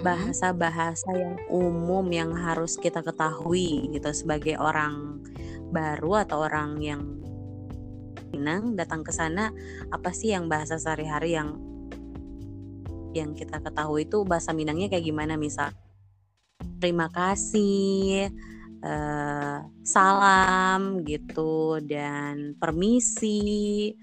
Bahasa-bahasa 0.01 1.10
yang 1.13 1.36
umum 1.50 2.06
yang 2.13 2.32
harus 2.34 2.77
kita 2.77 3.01
ketahui 3.01 3.89
gitu 3.94 4.10
sebagai 4.13 4.58
orang 4.58 5.22
baru 5.74 6.24
atau 6.25 6.46
orang 6.46 6.80
yang 6.82 7.04
Minang 8.27 8.75
datang 8.75 9.08
ke 9.08 9.12
sana 9.16 9.56
apa 9.88 10.12
sih 10.12 10.36
yang 10.36 10.51
bahasa 10.51 10.75
sehari-hari 10.75 11.39
yang 11.39 11.56
yang 13.16 13.32
kita 13.34 13.63
ketahui 13.63 14.04
itu 14.04 14.27
bahasa 14.27 14.51
Minangnya 14.51 14.92
kayak 14.92 15.08
gimana? 15.08 15.39
Misal 15.39 15.72
terima 16.77 17.10
kasih, 17.10 18.30
uh, 18.84 19.63
salam 19.82 21.01
gitu 21.08 21.82
dan 21.82 22.54
permisi, 22.60 23.96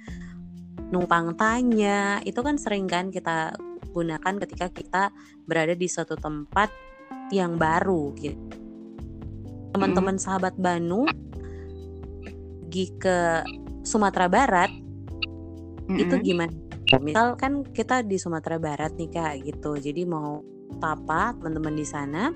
numpang 0.90 1.38
tanya, 1.38 2.18
itu 2.26 2.40
kan 2.42 2.58
sering 2.58 2.90
kan 2.90 3.14
kita 3.14 3.54
gunakan 3.94 4.34
ketika 4.42 4.66
kita 4.74 5.02
berada 5.46 5.78
di 5.78 5.86
suatu 5.86 6.18
tempat 6.18 6.74
yang 7.30 7.54
baru 7.54 8.10
gitu. 8.18 8.42
Teman-teman 9.70 10.18
sahabat 10.18 10.58
Banu 10.58 11.06
pergi 12.74 12.90
ke 12.98 13.46
Sumatera 13.86 14.26
Barat 14.26 14.70
mm-hmm. 14.74 16.02
itu 16.02 16.14
gimana? 16.26 16.54
Misal 16.98 17.38
kan 17.38 17.62
kita 17.62 18.02
di 18.02 18.18
Sumatera 18.18 18.58
Barat 18.58 18.98
nih 18.98 19.14
kak 19.14 19.46
gitu, 19.46 19.78
jadi 19.78 20.02
mau 20.02 20.42
tapa 20.82 21.38
teman-teman 21.38 21.78
di 21.78 21.86
sana 21.86 22.34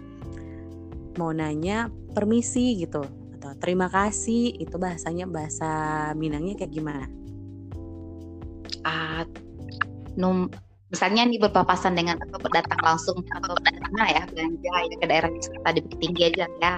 mau 1.18 1.34
nanya 1.34 1.90
permisi 2.14 2.78
gitu 2.78 3.02
atau 3.38 3.52
terima 3.58 3.90
kasih 3.90 4.54
itu 4.62 4.78
bahasanya 4.78 5.26
bahasa 5.26 5.70
Minangnya 6.14 6.54
kayak 6.54 6.70
gimana? 6.70 7.06
Uh, 8.86 9.26
num 10.14 10.46
misalnya 10.88 11.28
nih 11.28 11.40
berpapasan 11.40 11.92
dengan 11.92 12.16
atau 12.24 12.48
datang 12.48 12.80
langsung 12.80 13.20
atau 13.20 13.52
mana 13.60 14.04
ya 14.08 14.22
belanja 14.32 14.72
ya 14.88 14.96
ke 14.96 15.06
daerah 15.06 15.30
wisata 15.30 15.68
di 15.76 15.80
Bukit 15.84 15.98
Tinggi 16.00 16.22
aja 16.32 16.46
ya. 16.60 16.72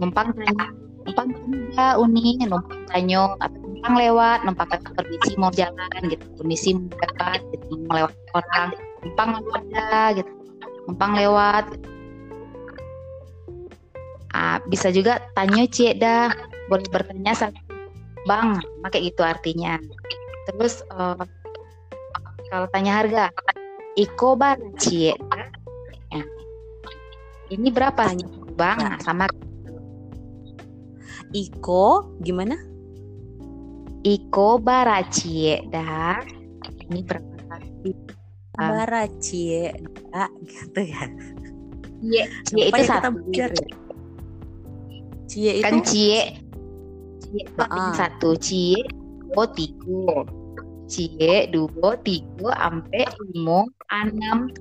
Numpang 0.00 0.32
tanya 0.32 0.66
numpang 1.04 1.28
tanya 1.36 1.86
uni 2.00 2.40
numpang 2.40 2.80
tanya 2.88 3.36
atau 3.44 3.58
numpang 3.60 3.94
lewat 4.00 4.38
numpang 4.48 4.68
ke 4.72 4.90
permisi 4.96 5.32
mau 5.36 5.52
jalan 5.52 6.02
gitu. 6.08 6.24
Permisi 6.40 6.68
mau 6.72 6.88
lewat 6.96 7.40
gitu 7.52 7.74
lewat 7.92 8.14
orang. 8.32 8.68
Numpang 9.04 9.28
ada 9.52 9.88
gitu. 10.16 10.32
Numpang 10.88 11.12
lewat 11.12 11.64
gitu. 11.76 11.88
Uh, 14.34 14.58
bisa 14.66 14.90
juga 14.90 15.22
tanya 15.38 15.62
cik 15.62 16.02
dah, 16.02 16.34
boleh 16.66 16.82
bertanya 16.90 17.38
satu 17.38 17.54
bang, 18.26 18.58
pakai 18.82 19.12
itu 19.12 19.22
artinya. 19.22 19.78
Terus 20.50 20.82
uh, 20.90 21.14
kalau 22.50 22.66
tanya 22.72 23.02
harga, 23.02 23.30
iko 23.94 24.36
bar. 24.36 24.60
Ya. 24.90 25.14
Ini 27.52 27.68
berapa 27.70 28.10
nih 28.14 28.28
bang? 28.56 28.78
Nah, 28.80 28.98
sama 29.02 29.26
Iko 31.34 32.14
gimana? 32.22 32.54
Iko 34.06 34.62
baracie 34.62 35.66
dah. 35.66 36.22
Ini 36.86 37.00
berapa 37.02 37.34
kali? 37.50 37.90
Baracie 38.54 39.74
dah 40.14 40.30
gitu 40.46 40.80
ya. 40.86 41.02
Iya, 42.04 42.24
cie 42.46 42.64
itu 42.70 42.82
satu. 42.86 43.10
Ya? 43.34 43.48
Cie 45.26 45.50
kan 45.58 45.58
itu 45.58 45.64
kan 45.64 45.76
cie 45.82 46.20
cie 47.18 47.42
uh. 47.58 47.90
satu 47.98 48.38
cie 48.38 48.78
dua 49.34 49.50
tiga 49.50 50.22
cie 50.90 51.48
dua 51.48 51.96
tiga 52.04 52.50
sampai 52.56 53.04
lima 53.32 53.64
enam 53.88 54.52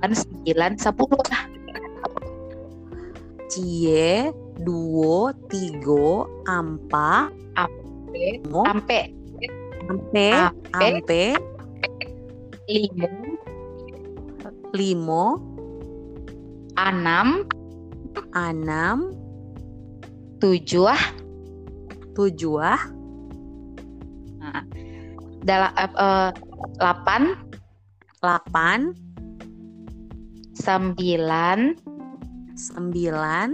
kan 0.00 0.12
sembilan 0.14 0.80
sepuluh. 0.80 1.20
Cie 3.48 4.32
dua 4.62 5.32
tiga 5.48 6.28
empat 6.48 7.32
sampai 7.56 8.28
sampai 8.44 9.02
sampai 9.88 10.30
sampai 10.72 11.26
lima 12.68 13.08
lima 14.76 15.24
enam 16.76 17.28
enam 18.36 18.96
tujuh. 20.38 20.92
tujuh 22.18 22.58
Dalam 25.42 25.70
uh, 25.76 26.30
delapan, 26.78 27.34
delapan, 28.20 28.78
sembilan, 30.58 31.58
sembilan, 32.58 33.48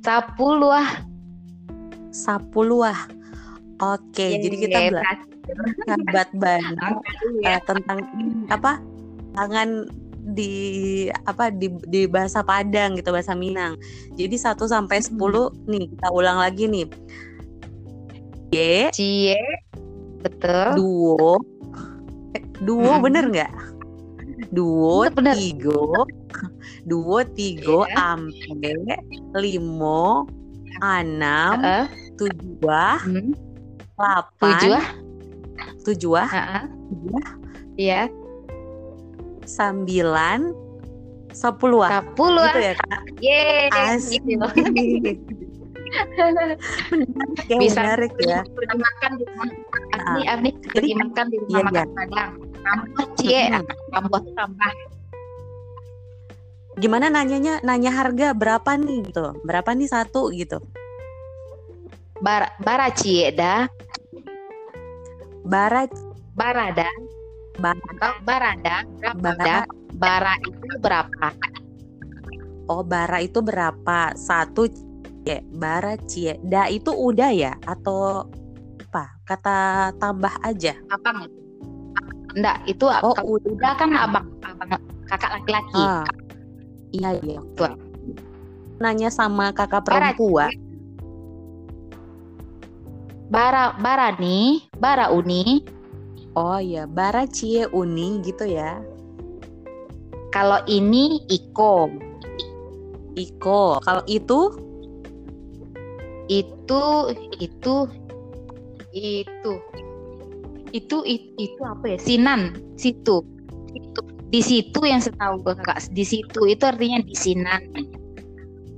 sepuluh. 0.00 0.84
Sepuluh. 2.10 2.96
Oke, 3.80 4.36
jadi 4.36 4.56
kita 4.56 4.78
belajar 4.92 5.18
sahabat 5.88 6.28
banget 6.42 6.94
uh, 7.46 7.60
tentang 7.64 7.98
apa 8.52 8.82
tangan 9.32 9.88
di 10.20 10.52
apa 11.24 11.48
di 11.48 11.72
di 11.88 12.04
bahasa 12.04 12.44
Padang 12.44 12.96
gitu 12.96 13.10
bahasa 13.10 13.32
Minang. 13.32 13.80
Jadi 14.14 14.36
1 14.36 14.56
sampai 14.60 15.00
10 15.00 15.16
hmm. 15.16 15.50
nih 15.68 15.84
kita 15.96 16.08
ulang 16.12 16.38
lagi 16.38 16.68
nih. 16.68 16.86
Y, 18.50 18.90
Cie, 18.90 19.38
betul. 20.20 20.68
Duo, 20.76 21.32
eh, 22.36 22.42
duo 22.62 22.92
hmm. 22.96 23.02
bener 23.04 23.24
nggak? 23.28 23.52
Duo, 24.50 25.06
bener. 25.12 25.34
tigo, 25.36 26.06
duo, 26.88 27.22
tigo, 27.36 27.86
yeah. 27.86 28.16
ampe, 28.16 28.74
limo, 29.36 30.26
enam, 30.82 31.54
uh 31.60 31.84
-uh. 31.84 31.86
tujuh, 32.18 32.58
hmm. 33.04 33.30
delapan, 33.94 34.40
tujuh, 34.40 34.82
tujuh, 35.86 36.12
uh 36.18 36.26
-uh. 36.26 36.64
iya, 37.78 38.10
sembilan, 39.46 40.50
sepuluh, 41.30 41.86
sepuluh, 41.86 42.44
gitu 42.50 42.60
ya 42.64 42.74
kak? 42.74 43.00
Yeay, 43.20 43.68
Asik. 43.70 44.22
menarik 45.90 47.42
ya, 47.50 47.56
bisa 47.58 47.80
menarik 47.82 48.12
ya. 48.22 48.40
Makan 48.78 49.12
di 50.00 50.22
rumah 50.24 50.32
Afni, 50.32 50.50
ah. 50.50 50.96
Makan 51.04 51.26
di 51.28 51.36
rumah 51.38 51.50
iya, 51.50 51.62
makan 51.64 51.86
iya. 51.86 51.96
Padang. 51.96 52.32
Tambah 52.60 53.06
cie, 53.16 53.44
tambah 53.92 54.22
tambah. 54.36 54.72
Gimana 56.80 57.06
nanyanya? 57.12 57.60
Nanya 57.60 57.90
harga 57.92 58.32
berapa 58.32 58.70
nih 58.78 59.10
gitu? 59.10 59.36
Berapa 59.44 59.76
nih 59.76 59.88
satu 59.90 60.32
gitu? 60.32 60.60
Bar 62.20 62.56
bara 62.60 62.92
cie 62.92 63.32
dah. 63.32 63.68
Bara 65.44 65.88
barada. 66.36 66.88
Bara 67.60 68.08
barada 68.24 68.76
berapa 68.96 69.20
bara, 69.36 69.58
bara 69.92 70.34
itu 70.40 70.74
berapa? 70.80 71.26
Oh, 72.70 72.86
bara 72.86 73.18
itu 73.20 73.42
berapa? 73.42 74.14
Satu 74.14 74.70
cie, 75.26 75.42
bara 75.52 75.98
cie. 76.08 76.38
Da 76.44 76.70
itu 76.70 76.92
udah 76.94 77.34
ya 77.34 77.52
atau? 77.66 78.30
Kata 79.30 79.94
tambah 80.02 80.34
aja. 80.42 80.74
Apa 80.90 81.30
Enggak, 82.34 82.66
itu 82.66 82.82
oh, 82.86 83.14
udah 83.38 83.78
kan 83.78 83.94
abang 83.94 84.26
abang 84.42 84.82
kakak 85.06 85.38
laki-laki. 85.38 85.78
Ah. 85.78 86.02
Iya 86.90 87.10
iya. 87.22 87.38
Tuh. 87.54 87.78
Nanya 88.82 89.06
sama 89.14 89.54
kakak 89.54 89.86
perempuan. 89.86 90.50
Bara 93.30 93.78
bara 93.78 94.18
nih, 94.18 94.66
bara 94.82 95.14
uni. 95.14 95.62
Oh 96.34 96.58
iya, 96.58 96.90
bara 96.90 97.22
cie 97.30 97.70
uni 97.70 98.18
gitu 98.26 98.50
ya. 98.50 98.82
Kalau 100.34 100.58
ini 100.66 101.22
Iko. 101.30 101.86
Iko. 103.14 103.78
Kalau 103.78 104.02
itu 104.10 104.58
itu 106.30 106.82
itu 107.38 107.74
itu. 108.94 109.52
Itu 110.70 111.02
itu, 111.02 111.30
itu 111.38 111.60
apa 111.66 111.84
ya? 111.94 111.98
Sinan. 111.98 112.54
Situ. 112.78 113.22
Itu 113.74 114.00
di 114.30 114.40
situ 114.46 114.78
yang 114.86 115.02
setahu 115.02 115.42
gue 115.42 115.58
kakak 115.58 115.90
di 115.90 116.06
situ 116.06 116.46
itu 116.46 116.62
artinya 116.62 117.02
di 117.02 117.14
sinan. 117.18 117.62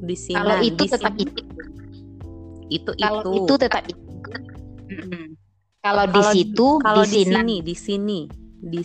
Di 0.01 0.17
sinan 0.17 0.41
kalau 0.41 0.57
itu 0.65 0.83
tetap 0.89 1.15
itu. 1.21 1.43
Itu 2.73 2.91
kalau 2.97 3.21
itu. 3.21 3.45
itu 3.45 3.55
tetap 3.61 3.83
itu. 3.85 4.03
Kalau 5.83 6.05
di 6.09 6.23
situ 6.33 6.69
kalau 6.81 7.05
di, 7.05 7.25
sini 7.25 7.57
di 7.61 7.75
sini. 7.77 8.21
Di 8.65 8.81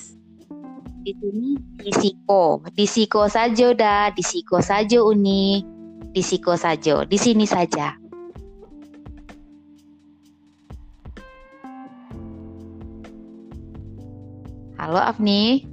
di 1.07 1.11
sini 1.15 1.51
di 1.79 1.91
siko. 1.95 2.59
Di 2.75 2.83
siko 2.83 3.31
saja 3.31 3.71
dah. 3.71 4.11
Di 4.11 4.23
siko 4.23 4.59
saja 4.59 4.99
uni. 4.99 5.63
Di 6.11 6.19
siko 6.19 6.59
saja. 6.59 7.07
Di 7.07 7.15
sini 7.15 7.47
saja 7.47 8.06
Halo 14.77 15.01
Afni. 15.01 15.65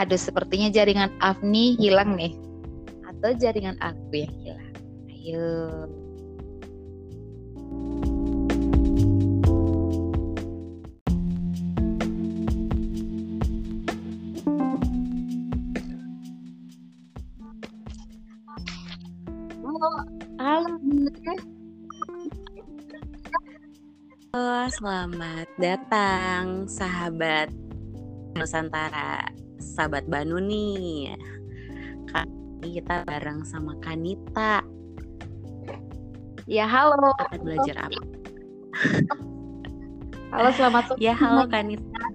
Aduh, 0.00 0.16
sepertinya 0.16 0.72
jaringan 0.72 1.12
Afni 1.20 1.76
hilang 1.76 2.16
nih. 2.16 2.32
Atau 3.04 3.36
jaringan 3.36 3.76
aku 3.84 4.24
yang 4.24 4.32
hilang. 4.40 4.72
Ayo. 5.12 5.48
Selamat 24.70 25.50
datang 25.58 26.70
sahabat 26.70 27.50
Nusantara, 28.38 29.26
sahabat 29.58 30.06
Banu 30.06 30.38
nih. 30.38 31.10
Kali 32.06 32.78
kita 32.78 33.02
bareng 33.02 33.42
sama 33.42 33.74
Kanita. 33.82 34.62
Ya 36.46 36.70
halo. 36.70 37.10
Akan 37.18 37.42
belajar 37.42 37.90
apa? 37.90 38.02
halo 40.38 40.48
selamat 40.54 40.82
sore. 40.94 41.02
Ya 41.02 41.18
halo 41.18 41.50
Kanita. 41.50 42.06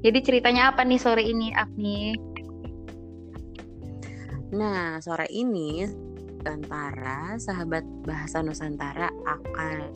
Jadi 0.00 0.18
ceritanya 0.24 0.72
apa 0.72 0.80
nih 0.80 0.96
sore 0.96 1.28
ini, 1.28 1.52
Afni? 1.52 2.16
Nah, 4.56 4.96
sore 5.04 5.28
ini 5.28 6.07
Nusantara, 6.38 7.34
sahabat 7.42 7.82
bahasa 8.06 8.38
Nusantara 8.46 9.10
akan 9.26 9.90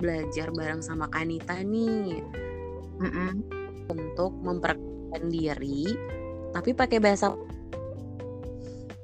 belajar 0.00 0.48
bareng 0.48 0.80
sama 0.80 1.06
Kanita 1.12 1.60
nih 1.60 2.24
mm 2.98 3.04
-mm. 3.04 3.32
untuk 3.92 4.32
memperkenalkan 4.40 5.28
diri, 5.28 5.92
tapi 6.56 6.72
pakai 6.72 6.98
bahasa 7.04 7.36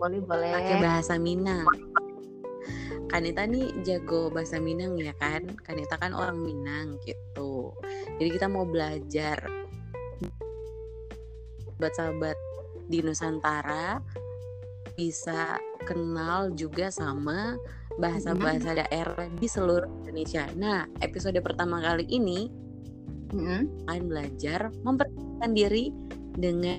boleh 0.00 0.24
boleh 0.24 0.52
pakai 0.56 0.76
bahasa 0.80 1.20
Minang. 1.20 1.68
Kanita 3.12 3.44
nih 3.44 3.84
jago 3.84 4.32
bahasa 4.32 4.56
Minang 4.56 4.96
ya 4.96 5.12
kan? 5.20 5.44
Kanita 5.68 6.00
kan 6.00 6.16
orang 6.16 6.40
Minang 6.40 6.96
gitu. 7.04 7.76
Jadi 8.16 8.28
kita 8.32 8.48
mau 8.48 8.64
belajar 8.64 9.37
buat 11.78 11.92
sahabat 11.94 12.34
di 12.88 13.04
Nusantara 13.04 14.02
bisa 14.94 15.61
kenal 15.85 16.53
juga 16.53 16.92
sama 16.92 17.57
bahasa-bahasa 17.98 18.79
daerah 18.79 19.27
di 19.37 19.48
seluruh 19.51 19.88
Indonesia. 20.05 20.46
Nah, 20.55 20.87
episode 21.03 21.37
pertama 21.42 21.83
kali 21.83 22.07
ini 22.07 22.46
mm-hmm. 23.35 23.90
akan 23.90 24.05
belajar 24.07 24.61
memperkenalkan 24.87 25.51
diri 25.53 25.85
dengan 26.38 26.79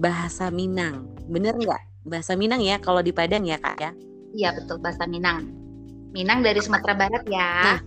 bahasa 0.00 0.48
Minang. 0.48 1.10
Bener 1.28 1.52
nggak? 1.58 2.08
Bahasa 2.08 2.38
Minang 2.38 2.62
ya 2.62 2.80
kalau 2.80 3.04
di 3.04 3.12
Padang 3.12 3.44
ya 3.44 3.60
kak 3.60 3.76
ya? 3.82 3.92
Iya 4.32 4.50
betul 4.56 4.80
bahasa 4.80 5.04
Minang. 5.04 5.50
Minang 6.16 6.40
dari 6.40 6.62
Sumatera 6.64 6.96
Barat 6.96 7.24
ya. 7.28 7.50
Nah, 7.76 7.80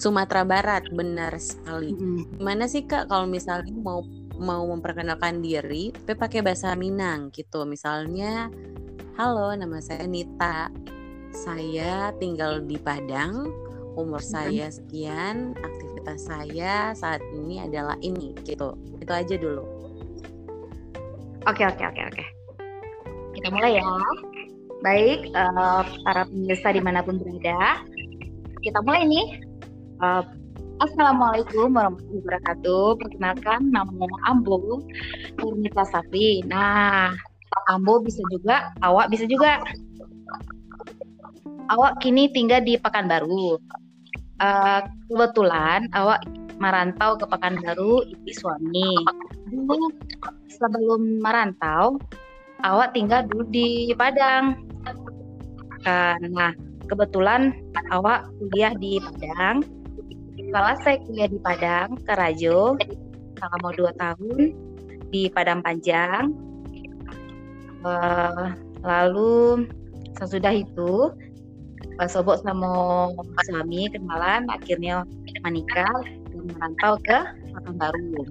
Sumatera 0.00 0.42
Barat 0.48 0.88
benar 0.94 1.36
sekali. 1.36 1.92
Mm-hmm. 1.92 2.40
Gimana 2.40 2.64
sih 2.64 2.88
kak 2.88 3.12
kalau 3.12 3.28
misalnya 3.28 3.74
mau 3.76 4.04
mau 4.38 4.66
memperkenalkan 4.66 5.38
diri 5.42 5.94
tapi 5.94 6.18
pakai 6.18 6.40
bahasa 6.42 6.74
Minang 6.74 7.30
gitu. 7.30 7.62
Misalnya 7.66 8.50
halo 9.18 9.54
nama 9.54 9.78
saya 9.78 10.06
Nita. 10.06 10.70
Saya 11.34 12.14
tinggal 12.18 12.62
di 12.62 12.78
Padang. 12.78 13.50
Umur 13.94 14.18
saya 14.18 14.74
sekian 14.74 15.54
aktivitas 15.54 16.26
saya 16.26 16.90
saat 16.98 17.22
ini 17.30 17.62
adalah 17.62 17.94
ini 18.02 18.34
gitu. 18.42 18.74
Itu 18.98 19.12
aja 19.14 19.34
dulu. 19.38 19.62
Oke 21.46 21.62
oke 21.62 21.82
oke 21.82 22.02
oke. 22.10 22.24
Kita 23.38 23.48
mulai 23.54 23.78
ya. 23.78 23.86
Baik 24.82 25.30
uh, 25.32 25.86
para 26.02 26.26
pemirsa 26.26 26.74
di 26.74 26.82
mana 26.82 27.06
pun 27.06 27.22
berada 27.22 27.86
kita 28.64 28.80
mulai 28.82 29.04
nih. 29.06 29.26
Uh, 30.02 30.24
Assalamualaikum 30.82 31.70
warahmatullahi 31.70 32.18
wabarakatuh. 32.18 32.98
Perkenalkan 32.98 33.70
nama 33.70 33.94
Ambo 34.26 34.82
Nurmita 35.38 35.86
Safi. 35.86 36.42
Nah, 36.50 37.14
Ambo 37.70 38.02
bisa 38.02 38.18
juga, 38.34 38.74
awak 38.82 39.06
bisa 39.06 39.22
juga. 39.30 39.62
Awak 41.70 42.02
kini 42.02 42.26
tinggal 42.34 42.66
di 42.66 42.74
Pekanbaru. 42.74 43.54
Uh, 44.42 44.82
kebetulan 45.06 45.86
awak 45.94 46.26
merantau 46.58 47.14
ke 47.22 47.26
Pekanbaru 47.30 48.02
itu 48.10 48.34
suami. 48.34 48.98
Dulu 49.54 49.94
sebelum 50.50 51.22
merantau, 51.22 52.02
awak 52.66 52.98
tinggal 52.98 53.22
dulu 53.30 53.46
di 53.46 53.94
Padang. 53.94 54.58
Nah, 56.34 56.50
kebetulan 56.90 57.54
awak 57.94 58.26
kuliah 58.42 58.74
di 58.74 58.98
Padang 58.98 59.83
setelah 60.54 60.78
saya 60.86 61.02
kuliah 61.02 61.26
di 61.26 61.42
Padang, 61.42 61.98
Karajo, 62.06 62.78
selama 63.34 63.74
dua 63.74 63.90
tahun 63.98 64.54
di 65.10 65.26
Padang 65.26 65.66
Panjang. 65.66 66.30
Uh, 67.82 68.54
lalu 68.86 69.66
sesudah 70.14 70.54
itu 70.54 71.10
Pak 71.98 72.06
Sobok 72.06 72.38
sama 72.46 72.70
suami 73.50 73.90
kenalan, 73.90 74.46
akhirnya 74.46 75.02
menikah 75.42 75.90
dan 76.06 76.46
merantau 76.46 77.02
ke 77.02 77.18
Baru. 77.74 78.22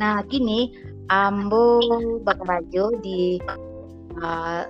Nah, 0.00 0.24
kini 0.24 0.72
Ambo 1.12 1.84
bekerja 2.24 2.96
di 3.04 3.36
uh, 4.24 4.64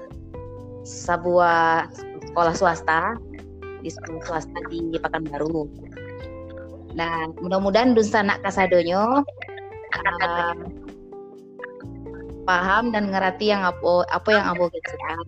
sebuah 0.82 1.86
sekolah 2.26 2.54
swasta 2.58 3.14
di 3.78 3.90
sekolah 3.94 4.22
swasta 4.26 4.58
di 4.66 4.98
Pekanbaru. 4.98 5.87
Nah, 6.98 7.30
mudah-mudahan 7.38 7.94
nak 8.26 8.42
kasadonyo 8.42 9.22
uh, 9.94 10.54
paham 12.42 12.90
dan 12.90 13.14
ngerti 13.14 13.54
yang 13.54 13.62
apa 13.62 14.02
apa 14.10 14.28
yang 14.34 14.44
ambo 14.50 14.66
kecilkan. 14.66 15.26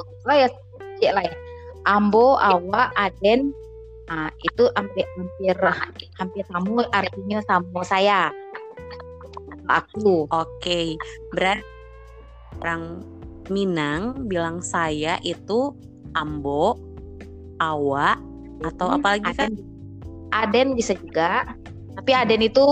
Oh 0.00 0.32
ya, 0.32 0.48
cek 0.96 1.12
lah 1.12 1.24
ya. 1.28 1.36
Ambo, 1.84 2.40
awak, 2.40 2.96
aden, 2.96 3.52
nah, 4.08 4.32
itu 4.40 4.68
hampir 4.76 5.04
hampir 5.16 5.56
hampir 6.16 6.44
sama 6.48 6.88
artinya 6.96 7.44
sama 7.44 7.84
saya. 7.84 8.32
Aku. 9.68 10.24
Oke, 10.32 10.32
okay. 10.32 10.86
berarti 11.30 11.62
orang 12.60 12.84
Minang 13.50 14.30
bilang 14.30 14.62
saya 14.62 15.18
itu 15.26 15.74
ambo, 16.14 16.78
awak, 17.58 18.22
atau 18.62 18.86
hmm, 18.86 18.96
apa 19.02 19.08
lagi 19.18 19.30
kan? 19.34 19.50
Aden 20.30 20.78
bisa 20.78 20.94
juga 20.96 21.44
tapi 21.94 22.10
Aden 22.14 22.42
itu 22.46 22.64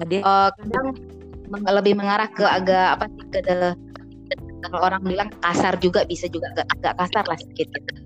Aden. 0.00 0.22
Uh, 0.22 0.48
kadang 0.62 0.86
lebih 1.80 1.94
mengarah 1.94 2.28
ke 2.30 2.42
agak 2.42 2.98
apa 2.98 3.04
sih 3.10 3.26
ke 3.30 3.40
kalau 4.66 4.82
orang 4.82 5.02
bilang 5.06 5.28
kasar 5.38 5.78
juga 5.78 6.02
bisa 6.06 6.26
juga 6.26 6.50
agak, 6.54 6.66
agak 6.78 6.94
kasar 6.98 7.24
lah 7.26 7.38
sedikit 7.38 7.70
gitu. 7.70 8.02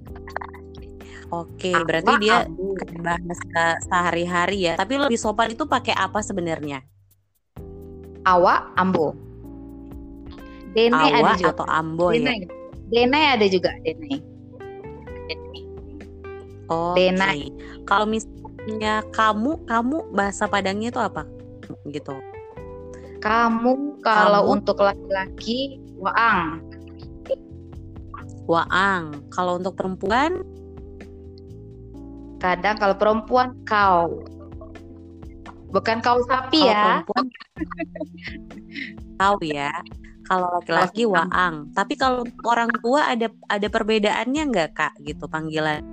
Oke, 1.30 1.70
Apa 1.70 1.86
berarti 1.86 2.12
dia 2.26 2.42
bahasa 3.06 3.62
sehari-hari 3.86 4.66
ya. 4.66 4.74
Tapi 4.74 4.98
lebih 4.98 5.14
sopan 5.14 5.54
itu 5.54 5.62
pakai 5.62 5.94
apa 5.94 6.18
sebenarnya? 6.26 6.82
Awak, 8.26 8.74
ambo. 8.74 9.14
Dene 10.74 10.98
Awa 10.98 11.34
ada 11.34 11.38
juga. 11.38 11.50
atau 11.54 11.66
ambo 11.70 12.10
Dene. 12.10 12.26
ya? 12.26 12.34
Dene 12.90 13.20
ada 13.38 13.46
juga, 13.46 13.70
Dene. 13.86 14.18
Oh, 16.66 16.98
Dene. 16.98 17.22
Okay. 17.22 17.46
Kalau 17.86 18.10
mis 18.10 18.26
ya 18.68 19.00
kamu 19.14 19.64
kamu 19.64 20.12
bahasa 20.12 20.44
Padangnya 20.50 20.92
itu 20.92 21.00
apa? 21.00 21.24
Gitu. 21.88 22.12
Kamu 23.20 24.00
kalau 24.00 24.48
kamu, 24.48 24.52
untuk 24.58 24.76
laki-laki 24.80 25.80
waang. 26.00 26.64
Waang. 28.48 29.28
Kalau 29.30 29.60
untuk 29.60 29.76
perempuan? 29.76 30.42
Kadang 32.40 32.76
kalau 32.80 32.96
perempuan 32.96 33.52
kau. 33.68 34.24
Bukan 35.70 36.02
kau 36.02 36.18
sapi 36.26 36.64
kalau 36.64 36.72
ya. 36.74 36.82
perempuan? 36.82 37.24
Kau 39.20 39.36
ya. 39.44 39.72
Kalau 40.24 40.48
laki-laki 40.58 41.04
waang. 41.04 41.68
Tapi 41.76 41.94
kalau 42.00 42.24
orang 42.48 42.72
tua 42.80 43.12
ada 43.12 43.28
ada 43.46 43.68
perbedaannya 43.68 44.42
nggak 44.50 44.70
kak? 44.72 44.92
Gitu 45.04 45.28
panggilan 45.28 45.84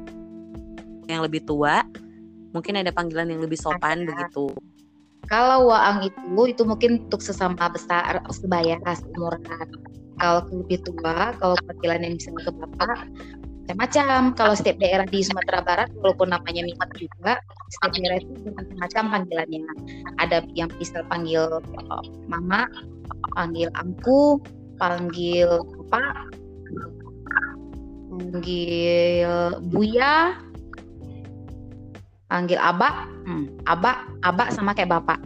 yang 1.08 1.24
lebih 1.24 1.44
tua 1.48 1.84
mungkin 2.58 2.82
ada 2.82 2.90
panggilan 2.90 3.30
yang 3.30 3.42
lebih 3.46 3.62
sopan 3.62 4.04
ada. 4.04 4.10
begitu. 4.10 4.50
Kalau 5.28 5.70
waang 5.70 6.08
itu 6.08 6.42
itu 6.50 6.64
mungkin 6.64 7.06
untuk 7.06 7.20
sesama 7.22 7.70
besar 7.70 8.24
sebaya 8.32 8.80
seumuran 8.96 9.70
kalau 10.18 10.42
lebih 10.50 10.82
tua 10.82 11.36
kalau 11.38 11.54
panggilan 11.70 12.02
yang 12.02 12.16
bisa 12.18 12.34
ke 12.34 12.50
bapak 12.50 13.06
macam-macam. 13.68 14.32
Kalau 14.40 14.54
setiap 14.56 14.80
daerah 14.80 15.04
di 15.04 15.20
Sumatera 15.20 15.60
Barat 15.60 15.92
walaupun 16.00 16.32
namanya 16.32 16.64
Mimat 16.64 16.90
juga 16.96 17.36
setiap 17.68 17.92
daerah 18.00 18.18
itu 18.24 18.50
macam-macam 18.56 19.04
panggilannya. 19.12 19.64
Ada 20.24 20.38
yang 20.56 20.72
bisa 20.80 21.04
panggil 21.12 21.60
uh, 21.60 22.04
mama 22.32 22.64
panggil 23.36 23.68
angku 23.76 24.40
panggil 24.80 25.62
apa 25.88 26.02
panggil 28.08 29.28
buya 29.68 30.40
panggil 32.28 32.60
abak, 32.60 33.08
hmm, 33.24 33.46
abak, 33.68 33.98
abak 34.24 34.48
sama 34.52 34.76
kayak 34.76 34.92
bapak. 34.92 35.20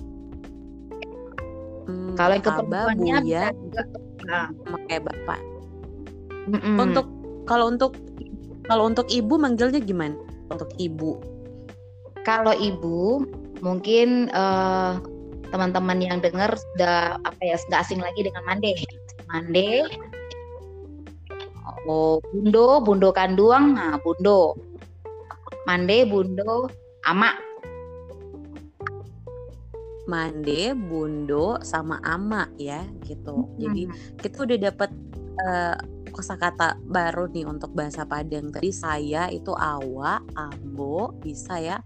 Hmm, 1.90 2.14
kalau 2.14 2.34
yang 2.38 2.46
ke 2.46 2.52
perempuannya 2.54 3.16
bisa 3.26 3.50
juga 3.58 3.82
nah. 4.26 4.48
sama 4.66 4.78
kayak 4.86 5.04
bapak. 5.10 5.40
Mm-mm. 6.50 6.78
Untuk 6.78 7.06
kalau 7.50 7.66
untuk 7.70 7.98
kalau 8.70 8.86
untuk 8.86 9.10
ibu 9.10 9.36
manggilnya 9.42 9.82
gimana? 9.82 10.18
Untuk 10.54 10.70
ibu. 10.78 11.18
Kalau 12.22 12.54
ibu 12.54 13.26
mungkin 13.66 14.30
uh, 14.34 15.02
teman-teman 15.50 15.98
yang 16.00 16.18
dengar 16.22 16.54
sudah 16.54 17.18
apa 17.26 17.42
ya 17.42 17.58
sudah 17.58 17.82
asing 17.82 17.98
lagi 17.98 18.22
dengan 18.22 18.46
mande. 18.46 18.78
Mande. 19.26 19.90
Oh, 21.90 22.22
bundo, 22.30 22.78
bundo 22.86 23.10
kanduang, 23.10 23.74
nah 23.74 23.98
bundo. 23.98 24.54
Mande, 25.66 26.06
bundo, 26.06 26.70
ama. 27.06 27.32
Mande 30.10 30.76
bundo 30.76 31.62
sama 31.62 32.02
ama 32.04 32.50
ya 32.58 32.84
gitu. 33.06 33.48
Hmm. 33.48 33.58
jadi 33.58 33.84
kita 34.20 34.38
udah 34.44 34.60
dapat 34.60 34.92
uh, 35.46 35.78
kosakata 36.12 36.76
baru 36.84 37.32
nih 37.32 37.48
untuk 37.48 37.72
bahasa 37.72 38.04
Padang. 38.04 38.52
Tadi 38.52 38.70
saya 38.76 39.32
itu 39.32 39.56
awa 39.56 40.20
ambo 40.36 41.16
bisa 41.24 41.58
ya. 41.58 41.80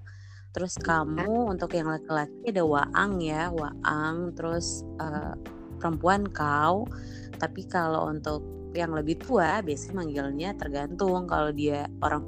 Terus 0.56 0.80
kamu 0.80 1.52
untuk 1.52 1.76
yang 1.76 1.92
laki-laki 1.92 2.50
ada 2.50 2.64
waang 2.64 3.22
ya 3.22 3.52
waang. 3.54 4.34
Terus 4.34 4.82
uh, 4.98 5.36
perempuan 5.78 6.26
kau. 6.32 6.88
Tapi 7.36 7.68
kalau 7.68 8.10
untuk 8.10 8.42
yang 8.76 8.92
lebih 8.92 9.22
tua 9.22 9.62
biasanya 9.62 10.02
manggilnya 10.02 10.50
tergantung. 10.58 11.28
Kalau 11.30 11.52
dia 11.54 11.86
orang 12.02 12.24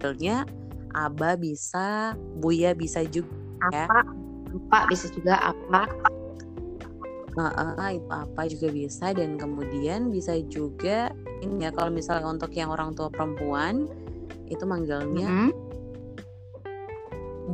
manggilnya 0.00 0.44
Aba 0.94 1.38
bisa, 1.38 2.14
Buya 2.38 2.74
bisa 2.74 3.04
juga 3.06 3.30
ya. 3.72 3.86
apa, 3.86 4.00
apa 4.70 4.78
bisa 4.90 5.06
juga 5.12 5.38
apa. 5.40 5.86
Uh, 7.38 7.46
uh, 7.46 7.90
itu 7.94 8.10
apa 8.10 8.42
juga 8.50 8.68
bisa 8.74 9.14
dan 9.14 9.38
kemudian 9.38 10.10
bisa 10.10 10.34
juga 10.50 11.14
ini 11.46 11.62
ya 11.62 11.70
kalau 11.70 11.94
misalnya 11.94 12.26
untuk 12.26 12.50
yang 12.58 12.74
orang 12.74 12.90
tua 12.98 13.06
perempuan 13.06 13.86
itu 14.50 14.66
manggilnya 14.66 15.30
mm 15.30 15.38
-hmm. 15.46 15.50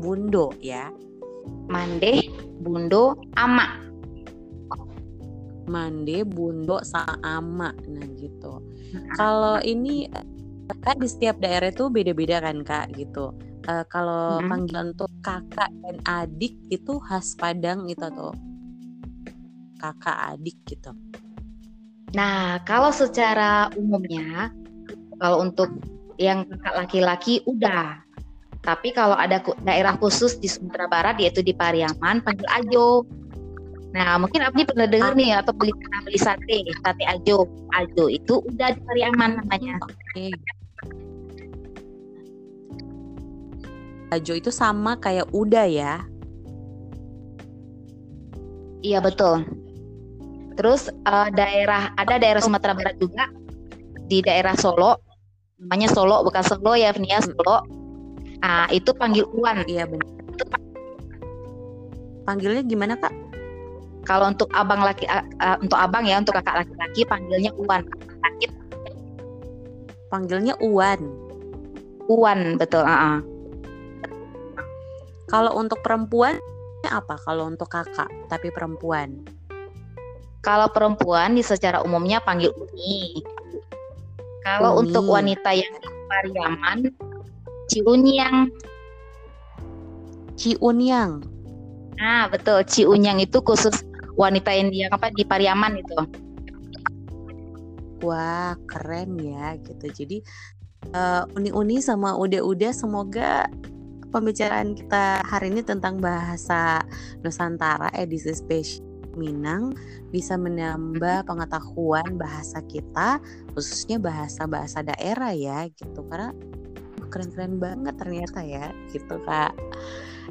bundo 0.01 0.49
ya 0.65 0.89
mande 1.69 2.25
bundo 2.65 3.21
ama 3.37 3.85
mande 5.69 6.25
bundo 6.25 6.81
sama 6.81 7.21
ama 7.21 7.71
nah 7.85 8.07
gitu 8.17 8.63
kalau 9.19 9.61
ini 9.61 10.07
kan 10.83 10.97
di 10.99 11.09
setiap 11.09 11.39
daerah 11.39 11.71
itu 11.71 11.87
beda-beda 11.91 12.43
kan 12.43 12.63
kak 12.67 12.95
gitu. 12.99 13.31
Uh, 13.67 13.83
kalau 13.91 14.39
hmm. 14.39 14.49
panggilan 14.51 14.87
untuk 14.95 15.11
kakak 15.23 15.71
dan 15.83 15.97
adik 16.07 16.55
itu 16.71 16.99
khas 17.03 17.35
Padang 17.35 17.91
itu 17.91 18.03
atau 18.03 18.31
kakak 19.79 20.17
adik 20.35 20.57
gitu. 20.67 20.91
Nah 22.15 22.63
kalau 22.63 22.91
secara 22.95 23.71
umumnya 23.75 24.51
kalau 25.19 25.43
untuk 25.43 25.71
yang 26.17 26.49
kakak 26.49 26.75
laki-laki 26.87 27.35
udah. 27.47 28.03
Tapi 28.67 28.91
kalau 28.91 29.15
ada 29.15 29.39
daerah 29.63 29.95
khusus 29.95 30.43
di 30.43 30.51
Sumatera 30.51 30.91
Barat 30.91 31.23
yaitu 31.23 31.39
di 31.39 31.55
Pariaman 31.55 32.19
panggil 32.27 32.49
Ajo 32.51 33.07
Nah, 33.97 34.21
mungkin 34.21 34.45
Abdi 34.45 34.69
pernah 34.69 34.85
dengar 34.85 35.17
nih 35.17 35.41
atau 35.41 35.57
beli 35.57 35.73
pernah 35.73 36.05
beli 36.05 36.21
sate, 36.21 36.69
sate 36.85 37.05
ajo. 37.09 37.49
Ajo 37.73 38.13
itu 38.13 38.45
udah 38.45 38.77
di 38.77 38.81
Pariaman 38.85 39.41
namanya. 39.41 39.81
Oke. 39.81 40.37
Ajo 44.13 44.33
itu 44.37 44.53
sama 44.53 45.01
kayak 45.01 45.33
Uda 45.33 45.65
ya. 45.65 46.05
Iya 48.85 49.01
betul. 49.01 49.49
Terus 50.61 50.93
uh, 51.09 51.33
daerah 51.33 51.89
ada 51.97 52.21
daerah 52.21 52.45
Sumatera 52.45 52.77
Barat 52.77 53.01
juga 53.01 53.33
di 54.13 54.21
daerah 54.21 54.53
Solo, 54.61 55.01
namanya 55.57 55.89
Solo 55.89 56.21
bukan 56.21 56.45
Solo 56.45 56.77
ya, 56.77 56.93
hmm. 56.93 57.33
Solo. 57.33 57.65
Nah 58.45 58.69
itu 58.69 58.93
panggil 58.93 59.25
Uwan. 59.33 59.65
Iya 59.65 59.89
benar. 59.89 60.13
Panggilnya 62.29 62.61
gimana 62.61 63.01
kak? 63.01 63.26
Kalau 64.07 64.31
untuk 64.31 64.47
abang 64.55 64.87
laki, 64.87 65.05
uh, 65.11 65.59
untuk 65.59 65.75
abang 65.75 66.07
ya, 66.07 66.23
untuk 66.23 66.39
kakak 66.39 66.63
laki-laki 66.63 67.03
panggilnya 67.05 67.51
Uwan. 67.59 67.83
Panggilnya 70.07 70.55
Uwan. 70.63 71.01
Uwan 72.07 72.55
betul. 72.55 72.87
Uh 72.87 72.95
-uh. 72.95 73.19
Kalau 75.27 75.59
untuk 75.59 75.83
perempuan 75.83 76.39
apa? 76.87 77.19
Kalau 77.19 77.51
untuk 77.51 77.67
kakak 77.67 78.07
tapi 78.31 78.55
perempuan? 78.55 79.27
Kalau 80.47 80.71
perempuan 80.71 81.35
di 81.35 81.43
secara 81.43 81.83
umumnya 81.83 82.23
panggil 82.23 82.55
Uni. 82.55 83.19
Kalau 84.47 84.79
uni. 84.79 84.95
untuk 84.95 85.11
wanita 85.11 85.51
yang 85.51 85.75
Pariaman, 86.07 86.87
Ciunyang. 87.67 88.47
Ciunyang. 90.39 91.27
Nah, 91.99 92.31
betul. 92.31 92.63
Ciunyang 92.63 93.19
itu 93.19 93.43
khusus 93.43 93.83
wanita 94.17 94.51
yang 94.53 94.69
dia 94.73 94.87
apa 94.91 95.13
di 95.13 95.23
Pariaman 95.23 95.79
itu. 95.79 95.97
Wah, 98.05 98.57
keren 98.69 99.17
ya 99.21 99.57
gitu. 99.61 99.87
Jadi 99.89 100.21
uh, 100.93 101.25
uni-uni 101.37 101.81
sama 101.81 102.17
udah-udah 102.17 102.73
semoga 102.73 103.49
pembicaraan 104.11 104.77
kita 104.77 105.21
hari 105.25 105.53
ini 105.53 105.61
tentang 105.61 106.01
bahasa 106.01 106.81
Nusantara 107.21 107.93
edisi 107.93 108.33
spesial 108.33 108.85
Minang 109.17 109.73
bisa 110.13 110.37
menambah 110.37 111.25
pengetahuan 111.25 112.21
bahasa 112.21 112.61
kita 112.69 113.17
khususnya 113.57 113.97
bahasa-bahasa 113.97 114.85
daerah 114.85 115.33
ya 115.33 115.65
gitu 115.73 116.05
karena 116.13 116.37
keren-keren 117.09 117.57
banget 117.57 117.97
ternyata 117.97 118.45
ya 118.45 118.77
gitu 118.93 119.17
kak 119.25 119.57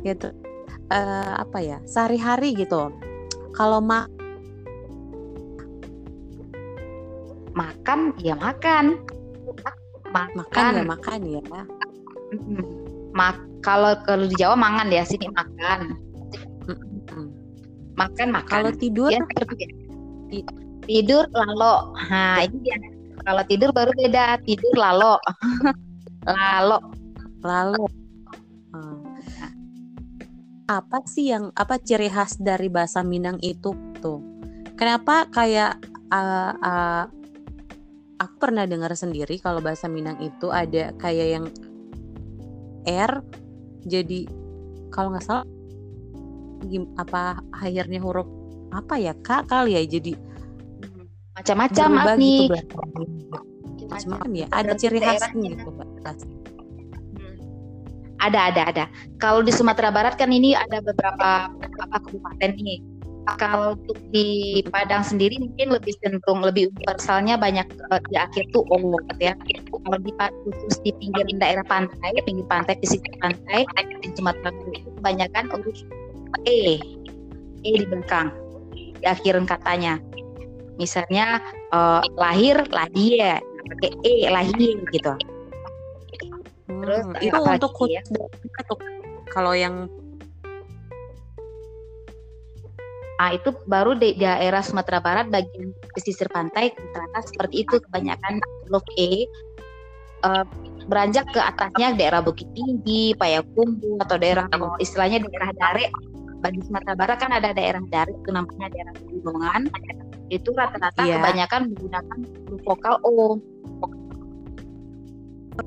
gitu 0.06 0.30
uh, 0.94 1.34
apa 1.42 1.60
ya 1.66 1.78
sehari-hari 1.90 2.54
gitu 2.54 2.94
kalau 3.56 3.80
mak 3.80 4.12
makan 7.56 8.12
ya 8.20 8.36
makan. 8.36 9.00
Ma 10.12 10.28
makan 10.36 10.72
ya 10.76 10.84
makan 10.84 11.20
ya. 11.24 11.42
Mak 13.16 13.36
kalau 13.64 13.96
kalau 14.04 14.28
di 14.28 14.36
Jawa 14.36 14.60
mangan 14.60 14.92
ya 14.92 15.08
sini 15.08 15.32
makan. 15.32 15.96
Makan 17.96 18.28
makan. 18.36 18.52
Kalau 18.52 18.72
tidur 18.76 19.08
ya, 19.10 19.24
tidur 20.84 21.24
lalo. 21.32 21.96
Nah 22.12 22.44
ini 22.44 22.60
dia. 22.60 22.76
Kalau 23.24 23.44
tidur 23.48 23.72
baru 23.72 23.90
beda. 23.96 24.38
Tidur 24.44 24.76
lalo. 24.76 25.18
Lalo. 26.26 26.82
Lalo. 27.46 27.86
Apa 30.66 31.06
sih 31.06 31.30
yang 31.30 31.54
apa 31.54 31.78
ciri 31.78 32.10
khas 32.10 32.42
dari 32.42 32.70
bahasa 32.70 33.06
Minang 33.06 33.38
itu 33.46 33.74
tuh? 34.02 34.22
Kenapa 34.76 35.30
kayak 35.30 35.78
uh, 36.10 36.54
uh, 36.58 37.06
aku 38.20 38.36
pernah 38.40 38.66
dengar 38.66 38.92
sendiri 38.98 39.38
kalau 39.40 39.62
bahasa 39.62 39.86
Minang 39.86 40.18
itu 40.24 40.50
ada 40.50 40.92
kayak 40.98 41.28
yang 41.40 41.46
R 42.86 43.22
jadi 43.86 44.30
kalau 44.90 45.14
nggak 45.14 45.26
salah 45.26 45.46
apa 46.98 47.46
akhirnya 47.54 48.02
huruf 48.02 48.26
apa 48.74 48.98
ya 48.98 49.14
kak 49.22 49.46
kali 49.46 49.78
ya 49.78 49.86
jadi 49.86 50.18
macam-macam 51.36 52.18
nih 52.18 52.48
gitu, 52.50 53.86
macam-macam. 53.86 54.32
Ya 54.34 54.48
ada 54.50 54.74
ciri 54.74 55.00
khasnya 55.04 55.52
gitu 55.54 55.70
ada 58.26 58.50
ada 58.50 58.62
ada. 58.66 58.86
Kalau 59.22 59.46
di 59.46 59.54
Sumatera 59.54 59.94
Barat 59.94 60.18
kan 60.18 60.34
ini 60.34 60.58
ada 60.58 60.82
beberapa 60.82 61.50
apa 61.50 61.98
kabupaten 62.02 62.52
nih. 62.58 62.82
Kalau 63.42 63.74
untuk 63.74 63.98
di 64.14 64.62
Padang 64.70 65.02
sendiri 65.02 65.42
mungkin 65.42 65.74
lebih 65.74 65.98
cenderung 65.98 66.46
lebih 66.46 66.70
universalnya 66.78 67.42
banyak 67.42 67.66
uh, 67.90 67.98
di 68.14 68.22
akhir 68.22 68.54
tuh 68.54 68.62
O 68.70 68.78
gitu 68.78 69.22
ya. 69.22 69.34
Kalau 69.74 69.98
di 69.98 70.14
khusus 70.46 70.78
di 70.86 70.94
pinggir 71.02 71.26
daerah 71.42 71.66
pantai, 71.66 72.14
pinggir 72.22 72.46
pantai 72.46 72.78
di 72.78 72.86
sisi 72.86 73.10
pantai 73.18 73.66
di 74.06 74.14
Sumatera 74.14 74.54
Barat 74.54 74.78
itu 74.78 74.90
kebanyakan 75.02 75.44
urus 75.58 75.82
E 76.46 76.78
E 77.66 77.72
di 77.82 77.86
belakang 77.90 78.30
di 78.78 78.94
akhiran 79.02 79.50
katanya. 79.50 79.98
Misalnya 80.78 81.42
uh, 81.74 82.06
lahir 82.22 82.62
lahir 82.70 83.42
pakai 83.42 83.92
E 84.06 84.30
lahir 84.30 84.78
gitu 84.94 85.14
hmm, 86.70 86.82
terus 86.82 87.06
itu 87.22 87.38
untuk 87.38 87.72
ya? 87.90 88.02
kalau 89.34 89.54
yang 89.54 89.90
Ah 93.16 93.32
itu 93.32 93.56
baru 93.64 93.96
di 93.96 94.12
daerah 94.20 94.60
Sumatera 94.60 95.00
Barat 95.00 95.32
bagian 95.32 95.72
pesisir 95.96 96.28
pantai 96.28 96.76
ternyata 96.76 97.24
seperti 97.24 97.64
itu 97.64 97.80
kebanyakan 97.88 98.44
huruf 98.68 98.84
E. 99.00 99.24
Uh, 100.26 100.44
beranjak 100.92 101.24
ke 101.32 101.40
atasnya 101.40 101.96
daerah 101.96 102.20
Bukit 102.20 102.50
Tinggi, 102.52 103.16
Payakumbuh 103.16 104.04
atau 104.04 104.20
daerah 104.20 104.52
istilahnya 104.84 105.24
daerah 105.24 105.50
Dare. 105.56 105.88
Bagi 106.44 106.60
Sumatera 106.68 106.94
Barat 106.94 107.18
kan 107.24 107.32
ada 107.32 107.56
daerah 107.56 107.82
dari 107.88 108.12
itu 108.12 108.30
namanya 108.30 108.68
daerah 108.70 108.94
pegunungan 109.00 109.62
itu 110.30 110.50
rata-rata 110.52 111.02
yeah. 111.06 111.22
kebanyakan 111.22 111.62
menggunakan 111.72 112.20
vokal 112.66 112.96
O 113.06 113.40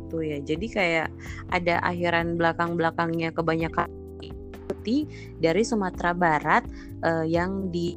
tuh 0.09 0.23
ya 0.25 0.39
jadi 0.45 0.67
kayak 0.69 1.09
ada 1.53 1.81
akhiran 1.85 2.37
belakang-belakangnya 2.37 3.33
kebanyakan 3.33 3.89
dari 5.37 5.63
Sumatera 5.69 6.17
Barat 6.17 6.65
uh, 7.05 7.21
yang 7.21 7.69
di 7.69 7.93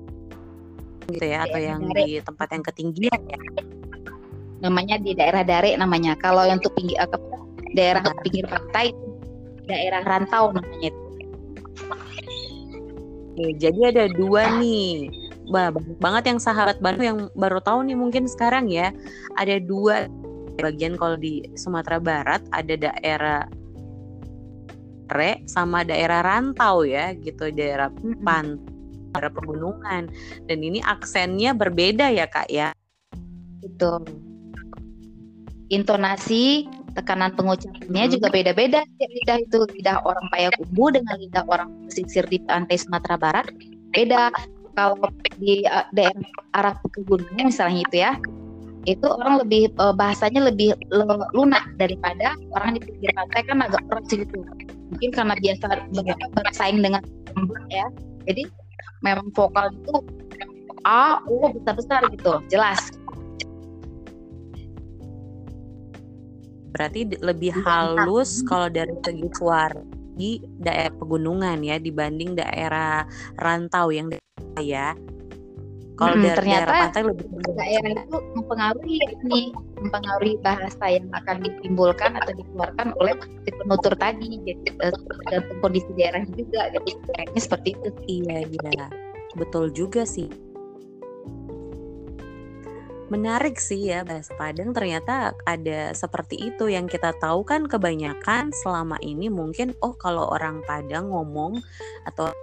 gitu 1.08 1.24
ya 1.24 1.48
atau 1.48 1.60
yang 1.60 1.88
dare. 1.88 2.04
di 2.04 2.20
tempat 2.20 2.48
yang 2.52 2.64
ketinggian 2.68 3.22
ya 3.32 3.40
namanya 4.62 4.96
di 5.00 5.16
daerah 5.16 5.42
Dare 5.42 5.74
namanya 5.80 6.20
kalau 6.20 6.44
yang 6.44 6.60
untuk 6.60 6.76
pinggir 6.76 7.00
uh, 7.00 7.08
daerah 7.74 8.04
nah. 8.04 8.20
pinggir 8.22 8.46
pantai 8.46 8.92
daerah 9.66 10.04
rantau 10.04 10.52
namanya 10.52 10.92
itu 10.92 11.02
Oke, 13.32 13.56
jadi 13.56 13.96
ada 13.96 14.06
dua 14.12 14.60
nih. 14.60 15.08
Bah, 15.48 15.72
banyak 15.72 15.98
banget 16.04 16.24
yang 16.36 16.40
sahabat 16.44 16.84
Bandung 16.84 17.06
yang 17.08 17.20
baru 17.32 17.64
tahu 17.64 17.88
nih 17.88 17.96
mungkin 17.96 18.28
sekarang 18.28 18.68
ya. 18.68 18.92
Ada 19.40 19.64
dua 19.64 20.12
bagian 20.62 20.94
kalau 20.96 21.18
di 21.18 21.42
Sumatera 21.58 21.98
Barat 21.98 22.42
ada 22.54 22.74
daerah 22.78 23.42
re 25.12 25.44
sama 25.50 25.84
daerah 25.84 26.24
rantau 26.24 26.88
ya 26.88 27.12
gitu. 27.18 27.52
Daerah 27.52 27.92
pan 28.24 28.62
daerah 29.12 29.32
pegunungan. 29.34 30.08
Dan 30.48 30.58
ini 30.64 30.80
aksennya 30.86 31.52
berbeda 31.58 32.14
ya 32.14 32.30
kak 32.30 32.48
ya. 32.48 32.72
Betul. 33.60 34.08
Intonasi 35.72 36.68
tekanan 36.92 37.32
pengucapannya 37.36 38.04
hmm. 38.08 38.14
juga 38.14 38.28
beda-beda. 38.32 38.82
Lidah 39.00 39.38
itu 39.40 39.64
lidah 39.80 40.04
orang 40.04 40.28
Payakumbuh 40.32 40.90
dengan 40.96 41.16
lidah 41.20 41.44
orang 41.48 41.70
pesisir 41.88 42.28
di 42.28 42.40
pantai 42.44 42.80
Sumatera 42.80 43.16
Barat 43.20 43.48
beda. 43.92 44.32
Kalau 44.72 44.96
di 45.36 45.68
uh, 45.68 45.84
daerah 45.92 46.24
arah 46.56 46.76
pegunungan 46.80 47.52
misalnya 47.52 47.84
itu 47.84 47.96
ya 48.08 48.16
itu 48.90 49.06
orang 49.06 49.46
lebih 49.46 49.70
uh, 49.78 49.94
bahasanya 49.94 50.50
lebih 50.50 50.74
lunak 51.38 51.62
daripada 51.78 52.34
orang 52.58 52.78
di 52.78 52.82
pinggir 52.82 53.14
pantai 53.14 53.42
kan 53.46 53.62
agak 53.62 53.84
keras 53.86 54.10
gitu 54.10 54.42
mungkin 54.92 55.10
karena 55.14 55.36
biasa 55.40 55.66
bersaing 56.36 56.82
dengan 56.84 57.02
ya. 57.72 57.88
Jadi 58.28 58.44
memang 59.02 59.32
vokal 59.34 59.72
itu 59.72 59.96
a 60.84 61.22
u 61.30 61.48
besar 61.56 61.74
besar 61.78 62.02
gitu. 62.12 62.34
Jelas. 62.52 62.82
Berarti 66.72 67.08
lebih 67.20 67.52
iya, 67.52 67.64
halus 67.68 68.42
kalau 68.48 68.72
dari 68.72 68.96
segi 69.04 69.28
suara 69.36 69.80
di 70.16 70.40
daerah 70.60 70.92
pegunungan 71.00 71.60
ya 71.64 71.80
dibanding 71.80 72.36
daerah 72.36 73.08
rantau 73.40 73.94
yang 73.94 74.12
ya. 74.60 74.96
Kalau 76.02 76.18
hmm, 76.18 76.34
ternyata 76.34 76.66
daerah 76.66 76.82
pantai 76.90 77.02
lebih 77.06 77.26
daerah 77.54 77.92
itu 77.94 78.18
mempengaruhi 78.34 78.98
nih 79.22 79.46
mempengaruhi 79.78 80.36
bahasa 80.42 80.86
yang 80.90 81.06
akan 81.14 81.46
ditimbulkan 81.46 82.18
atau 82.18 82.34
dikeluarkan 82.34 82.88
oleh 82.98 83.14
si 83.46 83.50
penutur 83.54 83.94
tadi 83.94 84.42
gitu 84.42 84.82
dan 85.30 85.42
kondisi 85.62 85.94
daerah 85.94 86.26
juga 86.26 86.74
jadi 86.74 86.92
kayaknya 87.06 87.42
seperti 87.46 87.70
itu. 87.78 87.90
Iya 88.10 88.38
iya. 88.50 88.86
Betul 89.38 89.70
juga 89.78 90.02
sih. 90.10 90.26
Menarik 93.14 93.62
sih 93.62 93.94
ya 93.94 94.02
bahasa 94.02 94.34
Padang. 94.34 94.74
Ternyata 94.74 95.38
ada 95.46 95.94
seperti 95.94 96.50
itu 96.50 96.66
yang 96.66 96.90
kita 96.90 97.14
tahu 97.22 97.46
kan 97.46 97.70
kebanyakan 97.70 98.50
selama 98.66 98.98
ini 99.06 99.30
mungkin 99.30 99.78
oh 99.86 99.94
kalau 99.94 100.34
orang 100.34 100.66
Padang 100.66 101.14
ngomong 101.14 101.62
atau 102.10 102.34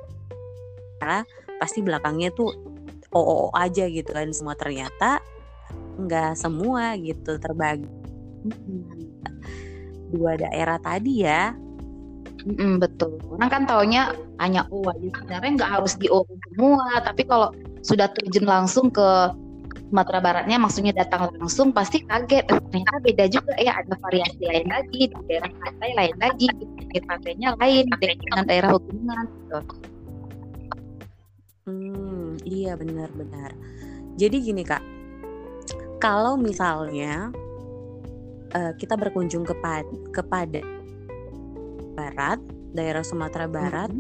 pasti 1.59 1.81
belakangnya 1.83 2.31
tuh 2.37 2.68
oo 3.12 3.49
aja 3.57 3.85
gitu 3.88 4.11
kan 4.12 4.29
semua 4.33 4.55
ternyata 4.57 5.21
nggak 5.99 6.38
semua 6.38 6.94
gitu 7.01 7.40
terbagi 7.40 7.88
dua 10.14 10.38
daerah 10.40 10.79
tadi 10.81 11.25
ya 11.27 11.53
Mm, 12.47 12.79
betul. 12.79 13.18
Orang 13.35 13.51
kan 13.51 13.62
taunya 13.66 14.14
hanya 14.38 14.62
O 14.71 14.87
aja. 14.87 15.09
Sebenarnya 15.21 15.51
nggak 15.59 15.73
harus 15.75 15.99
di 15.99 16.07
O 16.07 16.23
semua. 16.25 17.03
Tapi 17.03 17.27
kalau 17.27 17.51
sudah 17.83 18.09
terjun 18.14 18.47
langsung 18.47 18.94
ke 18.94 19.35
Sumatera 19.88 20.21
Baratnya, 20.21 20.61
maksudnya 20.61 20.92
datang 20.92 21.33
langsung, 21.40 21.73
pasti 21.73 22.05
kaget. 22.05 22.44
Eh, 22.47 22.61
ternyata 22.71 22.99
beda 23.03 23.25
juga 23.29 23.53
ya. 23.59 23.75
Ada 23.83 23.94
variasi 24.01 24.42
lain 24.44 24.68
lagi. 24.71 25.01
Di 25.11 25.21
daerah 25.27 25.51
pantai 25.51 25.90
lain 25.99 26.16
lagi. 26.23 26.49
Di 26.94 27.01
pantainya 27.03 27.49
lain. 27.59 27.85
Dengan 27.99 28.44
daerah 28.47 28.71
hubungan. 28.77 29.25
Gitu. 29.29 29.59
Hmm, 31.68 32.08
iya 32.44 32.74
benar-benar. 32.74 33.55
Jadi 34.18 34.37
gini 34.42 34.62
kak, 34.66 34.83
kalau 36.03 36.35
misalnya 36.38 37.31
uh, 38.55 38.72
kita 38.74 38.94
berkunjung 38.98 39.46
kepada 39.46 39.87
kepada 40.11 40.62
barat, 41.98 42.38
daerah 42.74 43.03
Sumatera 43.03 43.51
Barat, 43.51 43.90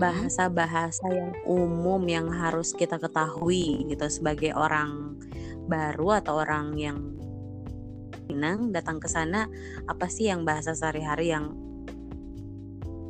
bahasa-bahasa 0.00 1.12
yang 1.12 1.32
umum 1.44 2.00
yang 2.08 2.32
harus 2.32 2.72
kita 2.72 2.96
ketahui 2.96 3.84
gitu 3.88 4.08
sebagai 4.08 4.56
orang 4.56 5.20
baru 5.68 6.24
atau 6.24 6.40
orang 6.40 6.76
yang 6.80 6.98
Minang 8.30 8.70
datang 8.70 9.02
ke 9.02 9.10
sana 9.10 9.50
apa 9.90 10.06
sih 10.06 10.30
yang 10.30 10.46
bahasa 10.46 10.70
sehari-hari 10.70 11.34
yang 11.34 11.50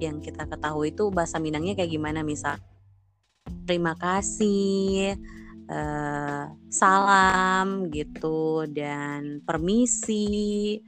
yang 0.01 0.17
kita 0.25 0.49
ketahui 0.49 0.97
itu 0.97 1.13
bahasa 1.13 1.37
Minangnya 1.37 1.77
kayak 1.77 1.93
gimana 1.93 2.25
misal 2.25 2.57
terima 3.67 3.95
kasih, 3.99 5.15
uh, 5.71 6.45
salam 6.69 7.91
gitu 7.91 8.67
dan 8.71 9.43
permisi, 9.43 10.79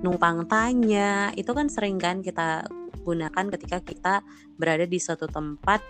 numpang 0.00 0.48
tanya, 0.48 1.30
itu 1.36 1.50
kan 1.52 1.68
sering 1.68 2.00
kan 2.00 2.20
kita 2.20 2.66
gunakan 3.02 3.46
ketika 3.58 3.78
kita 3.82 4.14
berada 4.56 4.86
di 4.86 4.98
suatu 5.02 5.26
tempat 5.26 5.82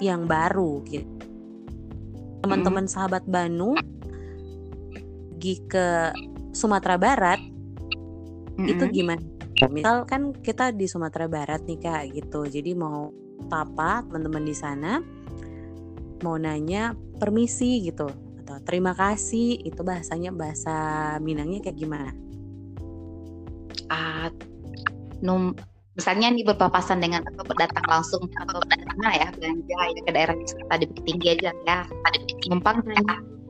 yang 0.00 0.28
baru 0.28 0.84
gitu. 0.88 1.26
Teman-teman 2.40 2.88
hmm. 2.88 2.92
sahabat 2.92 3.24
Banu 3.28 3.76
pergi 5.40 5.56
ke 5.64 6.12
Sumatera 6.52 7.00
Barat 7.00 7.40
mm-hmm. 7.40 8.68
itu 8.68 8.84
gimana? 8.92 9.24
Misal 9.72 10.04
kan 10.04 10.36
kita 10.36 10.68
di 10.68 10.84
Sumatera 10.84 11.32
Barat 11.32 11.64
nih 11.64 11.80
kak 11.80 12.12
gitu, 12.12 12.44
jadi 12.44 12.76
mau 12.76 13.08
apa 13.48 14.04
teman-teman 14.04 14.44
di 14.44 14.52
sana 14.52 15.00
mau 16.22 16.36
nanya 16.40 16.96
permisi 17.18 17.84
gitu 17.84 18.08
atau 18.44 18.56
terima 18.64 18.96
kasih. 18.96 19.60
Itu 19.62 19.84
bahasanya 19.86 20.34
bahasa 20.34 20.74
Minangnya 21.22 21.64
kayak 21.64 21.78
gimana? 21.78 22.12
Uh, 23.90 24.30
num 25.20 25.54
misalnya 25.98 26.32
nih 26.32 26.46
berpapasan 26.46 27.02
dengan 27.02 27.26
atau 27.26 27.44
datang 27.58 27.84
langsung 27.90 28.22
atau 28.38 28.62
mana 28.70 29.10
ya 29.18 29.28
belanja 29.34 29.78
ya 29.90 30.00
ke 30.06 30.10
daerah 30.14 30.34
wisata 30.38 30.74
di 30.80 30.84
Bukit 30.88 31.04
Tinggi 31.06 31.26
aja 31.36 31.50
ya. 31.66 31.78
Numpang 32.48 32.82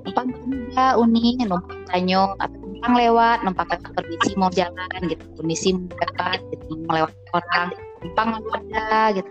numpang 0.04 0.28
juga 0.33 0.96
uni 0.96 1.37
numpang 1.44 1.85
tanyo 1.92 2.35
atau 2.40 2.56
numpang 2.56 2.94
lewat 2.96 3.38
numpang 3.44 3.68
kata 3.68 3.88
permisi 3.92 4.30
mau 4.37 4.50
jalan 4.52 5.00
gitu 5.09 5.24
permisi 5.37 5.76
mau 5.76 5.92
dekat 6.00 6.40
gitu 6.52 6.72
mau 6.88 6.94
lewat 7.04 7.14
orang 7.37 7.68
numpang 8.00 8.28
ada 8.56 8.90
gitu 9.16 9.30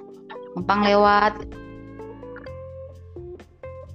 numpang 0.53 0.81
lewat 0.85 1.31
gitu 1.41 1.57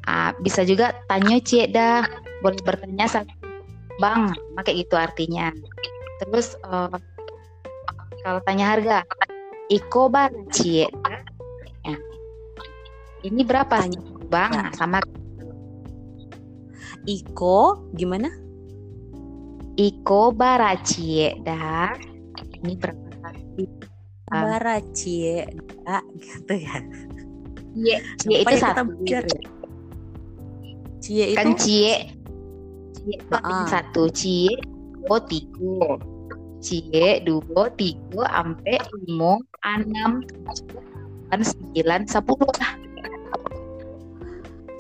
Ah, 0.05 0.37
bisa 0.41 0.65
juga 0.69 0.93
tanya 1.09 1.41
cik 1.41 1.73
dah, 1.73 2.05
boleh 2.45 2.61
bertanya 2.61 3.09
satu 3.09 3.33
bang, 3.97 4.35
pakai 4.59 4.85
itu 4.85 4.95
artinya. 4.99 5.49
Terus 6.21 6.59
uh, 6.67 6.93
kalau 8.21 8.41
tanya 8.45 8.77
harga, 8.77 8.99
iko 9.73 10.13
bar 10.13 10.33
cik. 10.53 10.93
Ya. 11.85 11.97
Ini 13.25 13.41
berapa 13.49 13.89
bang? 14.29 14.51
Nah, 14.53 14.71
sama 14.77 15.01
Iko 17.05 17.93
gimana? 17.93 18.33
Iko 19.77 20.33
baracie 20.33 21.37
dah. 21.45 21.93
Ini 22.65 22.73
berapa? 22.81 23.29
Baracie 24.33 25.45
dah 25.85 26.01
gitu 26.17 26.55
ya. 26.57 26.77
Iya, 27.77 27.99
cie 28.17 28.39
itu 28.41 28.57
satu. 28.57 28.89
Ya? 29.05 29.21
Cie 31.05 31.37
kan 31.37 31.53
itu 31.53 31.61
cie. 31.61 31.95
Cie 32.97 33.21
itu 33.21 33.37
uh. 33.37 33.69
satu. 33.69 34.09
Cie 34.09 34.57
dua 35.05 35.21
tiga. 35.29 36.01
Cie 36.65 37.21
dua 37.29 37.69
tiga 37.77 38.25
sampai 38.33 38.81
lima 39.05 39.37
enam 39.69 40.25
delapan 41.29 41.41
sembilan 41.45 42.01
sepuluh. 42.09 42.49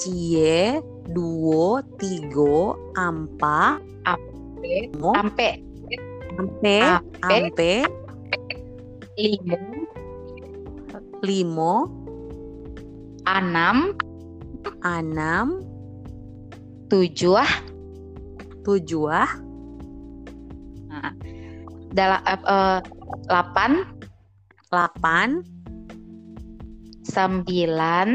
Cie 0.01 0.81
dua 1.13 1.85
tiga 2.01 2.73
empat 2.97 3.85
sampai 4.09 4.81
sampai 4.97 5.53
sampai 6.33 6.81
sampai 7.21 7.77
lima. 9.21 9.61
Lima. 11.21 11.73
Enam. 13.29 13.93
Enam 14.81 15.74
tujuh 16.89 17.41
tujuh 18.65 19.09
nah, 20.89 21.13
dalam 21.93 22.21
uh, 22.45 22.81
delapan 23.29 23.71
delapan 24.73 25.29
sembilan? 27.07 28.09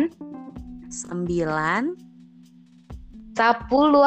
Sembilan. 0.89 1.81
Sepuluh 3.37 4.03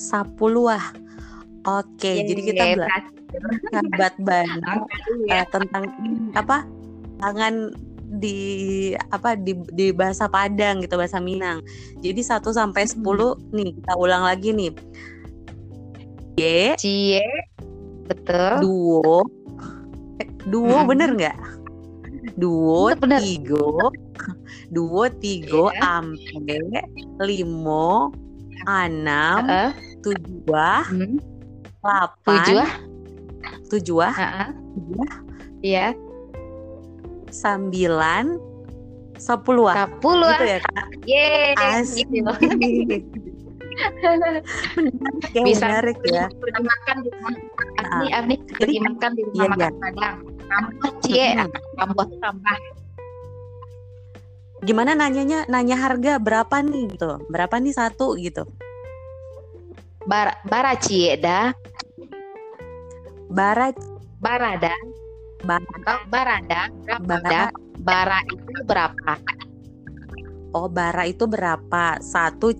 sepuluh 0.00 0.72
oke 1.68 2.08
Yeay, 2.08 2.24
jadi 2.24 2.40
kita 2.40 2.64
belajar 2.72 3.02
sahabat 3.74 4.14
banget 4.24 4.80
uh, 5.28 5.46
tentang 5.52 5.84
apa? 6.32 6.64
Tangan 7.20 7.54
di 8.12 8.92
apa 9.08 9.32
di 9.32 9.56
di 9.72 9.88
bahasa 9.94 10.28
Padang 10.28 10.84
gitu 10.84 11.00
bahasa 11.00 11.16
Minang. 11.22 11.64
Jadi 12.04 12.20
1 12.20 12.44
sampai 12.52 12.84
10 12.84 13.00
hmm. 13.00 13.52
nih 13.56 13.68
kita 13.80 13.92
ulang 13.96 14.28
lagi 14.28 14.52
nih. 14.52 14.72
Y 16.36 16.76
Cie 16.76 17.24
betul. 18.08 18.52
Duo. 18.60 19.18
Eh, 20.20 20.28
duo 20.48 20.76
hmm. 20.84 20.88
bener 20.88 21.10
nggak? 21.16 21.38
Duo 22.36 22.92
bener, 22.96 23.20
tigo. 23.24 23.88
Duo 24.72 25.08
tigo 25.20 25.72
yeah. 25.72 26.00
ampe 26.00 26.60
limo 27.20 28.12
enam 28.62 29.42
uh 29.42 29.50
-uh. 29.50 29.70
tujuh 30.06 30.46
hmm. 30.86 31.18
delapan 31.82 32.38
tujuh 32.46 32.66
tujuh 33.70 33.98
uh 33.98 34.14
-uh. 34.14 34.48
Iya 35.62 35.94
sembilan 37.32 38.24
sepuluh 39.16 39.72
sepuluh 39.72 40.28
gitu 40.36 40.46
ya 40.46 40.58
kak? 40.60 40.86
Yeay, 41.08 41.56
asik. 41.56 42.06
gitu. 42.12 42.32
menarik 43.72 44.44
ya 45.32 45.42
bisa 45.48 45.64
menarik 45.64 45.98
ya. 46.04 46.26
makan 46.60 46.96
di 47.00 47.08
rumah. 47.08 47.34
Afni 47.80 48.06
ah. 48.12 48.18
Afni 48.20 48.34
jadi 48.60 48.72
makan 48.84 49.10
di 49.16 49.22
rumah 49.24 49.36
iya, 49.36 49.48
makan 49.48 49.72
iya. 49.72 49.80
Padang 49.80 50.16
tambah 50.52 50.92
cie 51.00 51.28
tambah 51.80 52.06
tambah. 52.20 52.58
Gimana 54.62 54.92
nanyanya 54.94 55.48
nanya 55.48 55.76
harga 55.80 56.20
berapa 56.22 56.56
nih 56.62 56.94
gitu? 56.94 57.18
Berapa 57.32 57.58
nih 57.58 57.74
satu 57.74 58.14
gitu? 58.20 58.44
Bar 60.04 60.44
bara 60.46 60.76
cie 60.76 61.16
dah. 61.16 61.56
Bara. 63.32 63.72
Barada 64.22 64.70
atau 65.50 65.96
barada 66.06 66.70
barada 67.02 67.50
bara 67.82 68.18
itu 68.30 68.60
berapa? 68.62 69.12
Oh 70.54 70.70
bara 70.70 71.02
itu 71.08 71.26
berapa? 71.26 71.98
Satu 71.98 72.54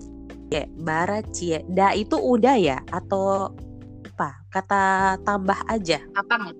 cie 0.50 0.66
bara 0.82 1.22
cie 1.30 1.62
da 1.70 1.94
itu 1.94 2.18
udah 2.18 2.56
ya? 2.58 2.78
Atau 2.90 3.54
apa? 4.14 4.42
Kata 4.50 4.82
tambah 5.22 5.58
aja. 5.70 6.02
Abang 6.18 6.50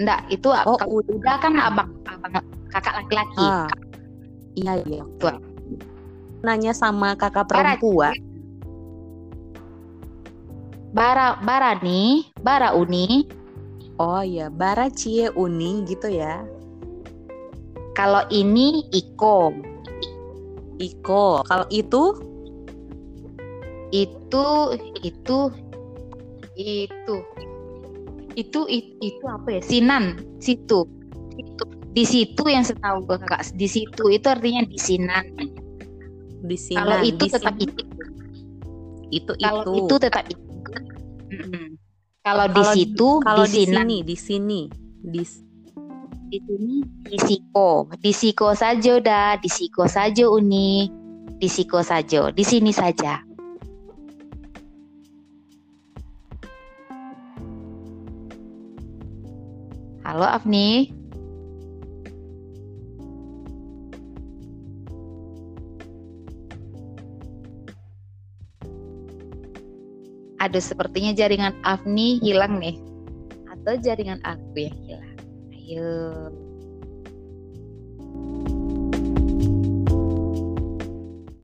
enggak 0.00 0.24
itu 0.32 0.48
oh 0.48 0.78
udah 0.88 1.36
kan 1.36 1.52
abang 1.60 1.92
abang 2.08 2.32
kakak 2.72 3.04
laki-laki. 3.04 3.44
Ah, 3.44 3.68
iya 4.56 4.80
iya. 4.88 5.02
Tuh 5.20 5.36
nanya 6.40 6.72
sama 6.72 7.12
kakak 7.20 7.52
perempuan. 7.52 8.16
Bara 10.90 11.38
bara 11.44 11.76
nih, 11.78 12.26
bara 12.40 12.72
uni. 12.74 13.39
Oh 14.00 14.24
ya, 14.24 14.48
bara 14.48 14.88
cie 14.88 15.28
uni 15.36 15.84
gitu 15.84 16.08
ya. 16.08 16.40
Kalau 17.92 18.24
ini 18.32 18.88
iko. 18.96 19.52
Iko. 20.80 21.44
Kalau 21.44 21.68
itu 21.68 22.16
itu 23.90 24.46
itu 25.02 25.38
itu 26.64 27.16
itu 28.38 28.60
itu, 28.70 28.90
itu 29.02 29.24
apa 29.26 29.58
ya 29.58 29.60
sinan 29.66 30.22
situ 30.38 30.86
itu 31.34 31.64
di 31.90 32.04
situ 32.06 32.42
yang 32.46 32.62
setahu 32.62 33.02
gue 33.02 33.18
kakak 33.26 33.50
di 33.58 33.66
situ 33.66 34.04
itu 34.14 34.26
artinya 34.30 34.62
di 34.62 34.78
sinan 34.78 35.26
di 36.46 36.54
sini. 36.54 36.78
kalau 36.78 36.96
itu 37.02 37.24
di 37.26 37.30
tetap 37.34 37.54
sini. 37.58 37.66
itu 37.66 37.82
itu 39.10 39.32
kalau 39.42 39.62
itu. 39.66 39.72
itu 39.82 39.94
tetap 39.98 40.24
itu. 40.30 40.46
Kalau 42.20 42.46
di 42.52 42.62
situ 42.76 43.08
Kalau 43.24 43.44
di 43.48 43.64
di 43.64 43.64
sini, 43.64 43.96
di 44.04 44.16
sini, 44.16 44.60
di 45.00 45.22
di 46.30 46.38
sini 46.38 46.76
di 47.08 47.18
siko. 47.18 47.88
Di 47.96 48.12
siko 48.12 48.52
saja 48.52 49.00
dah 49.00 49.40
di 49.40 49.48
siko 49.48 49.88
saja 49.88 50.28
uni. 50.28 50.86
Di 51.40 51.48
siko 51.48 51.80
saja. 51.80 52.28
Di 52.28 52.44
sini 52.44 52.70
saja. 52.76 53.24
Halo 60.04 60.26
Afni 60.26 60.99
Aduh, 70.40 70.64
sepertinya 70.64 71.12
jaringan 71.12 71.52
Afni 71.62 72.16
hilang 72.24 72.56
nih. 72.56 72.80
Atau 73.52 73.76
jaringan 73.76 74.24
aku 74.24 74.56
yang 74.56 74.76
hilang. 74.88 75.16
Ayo. 75.52 75.92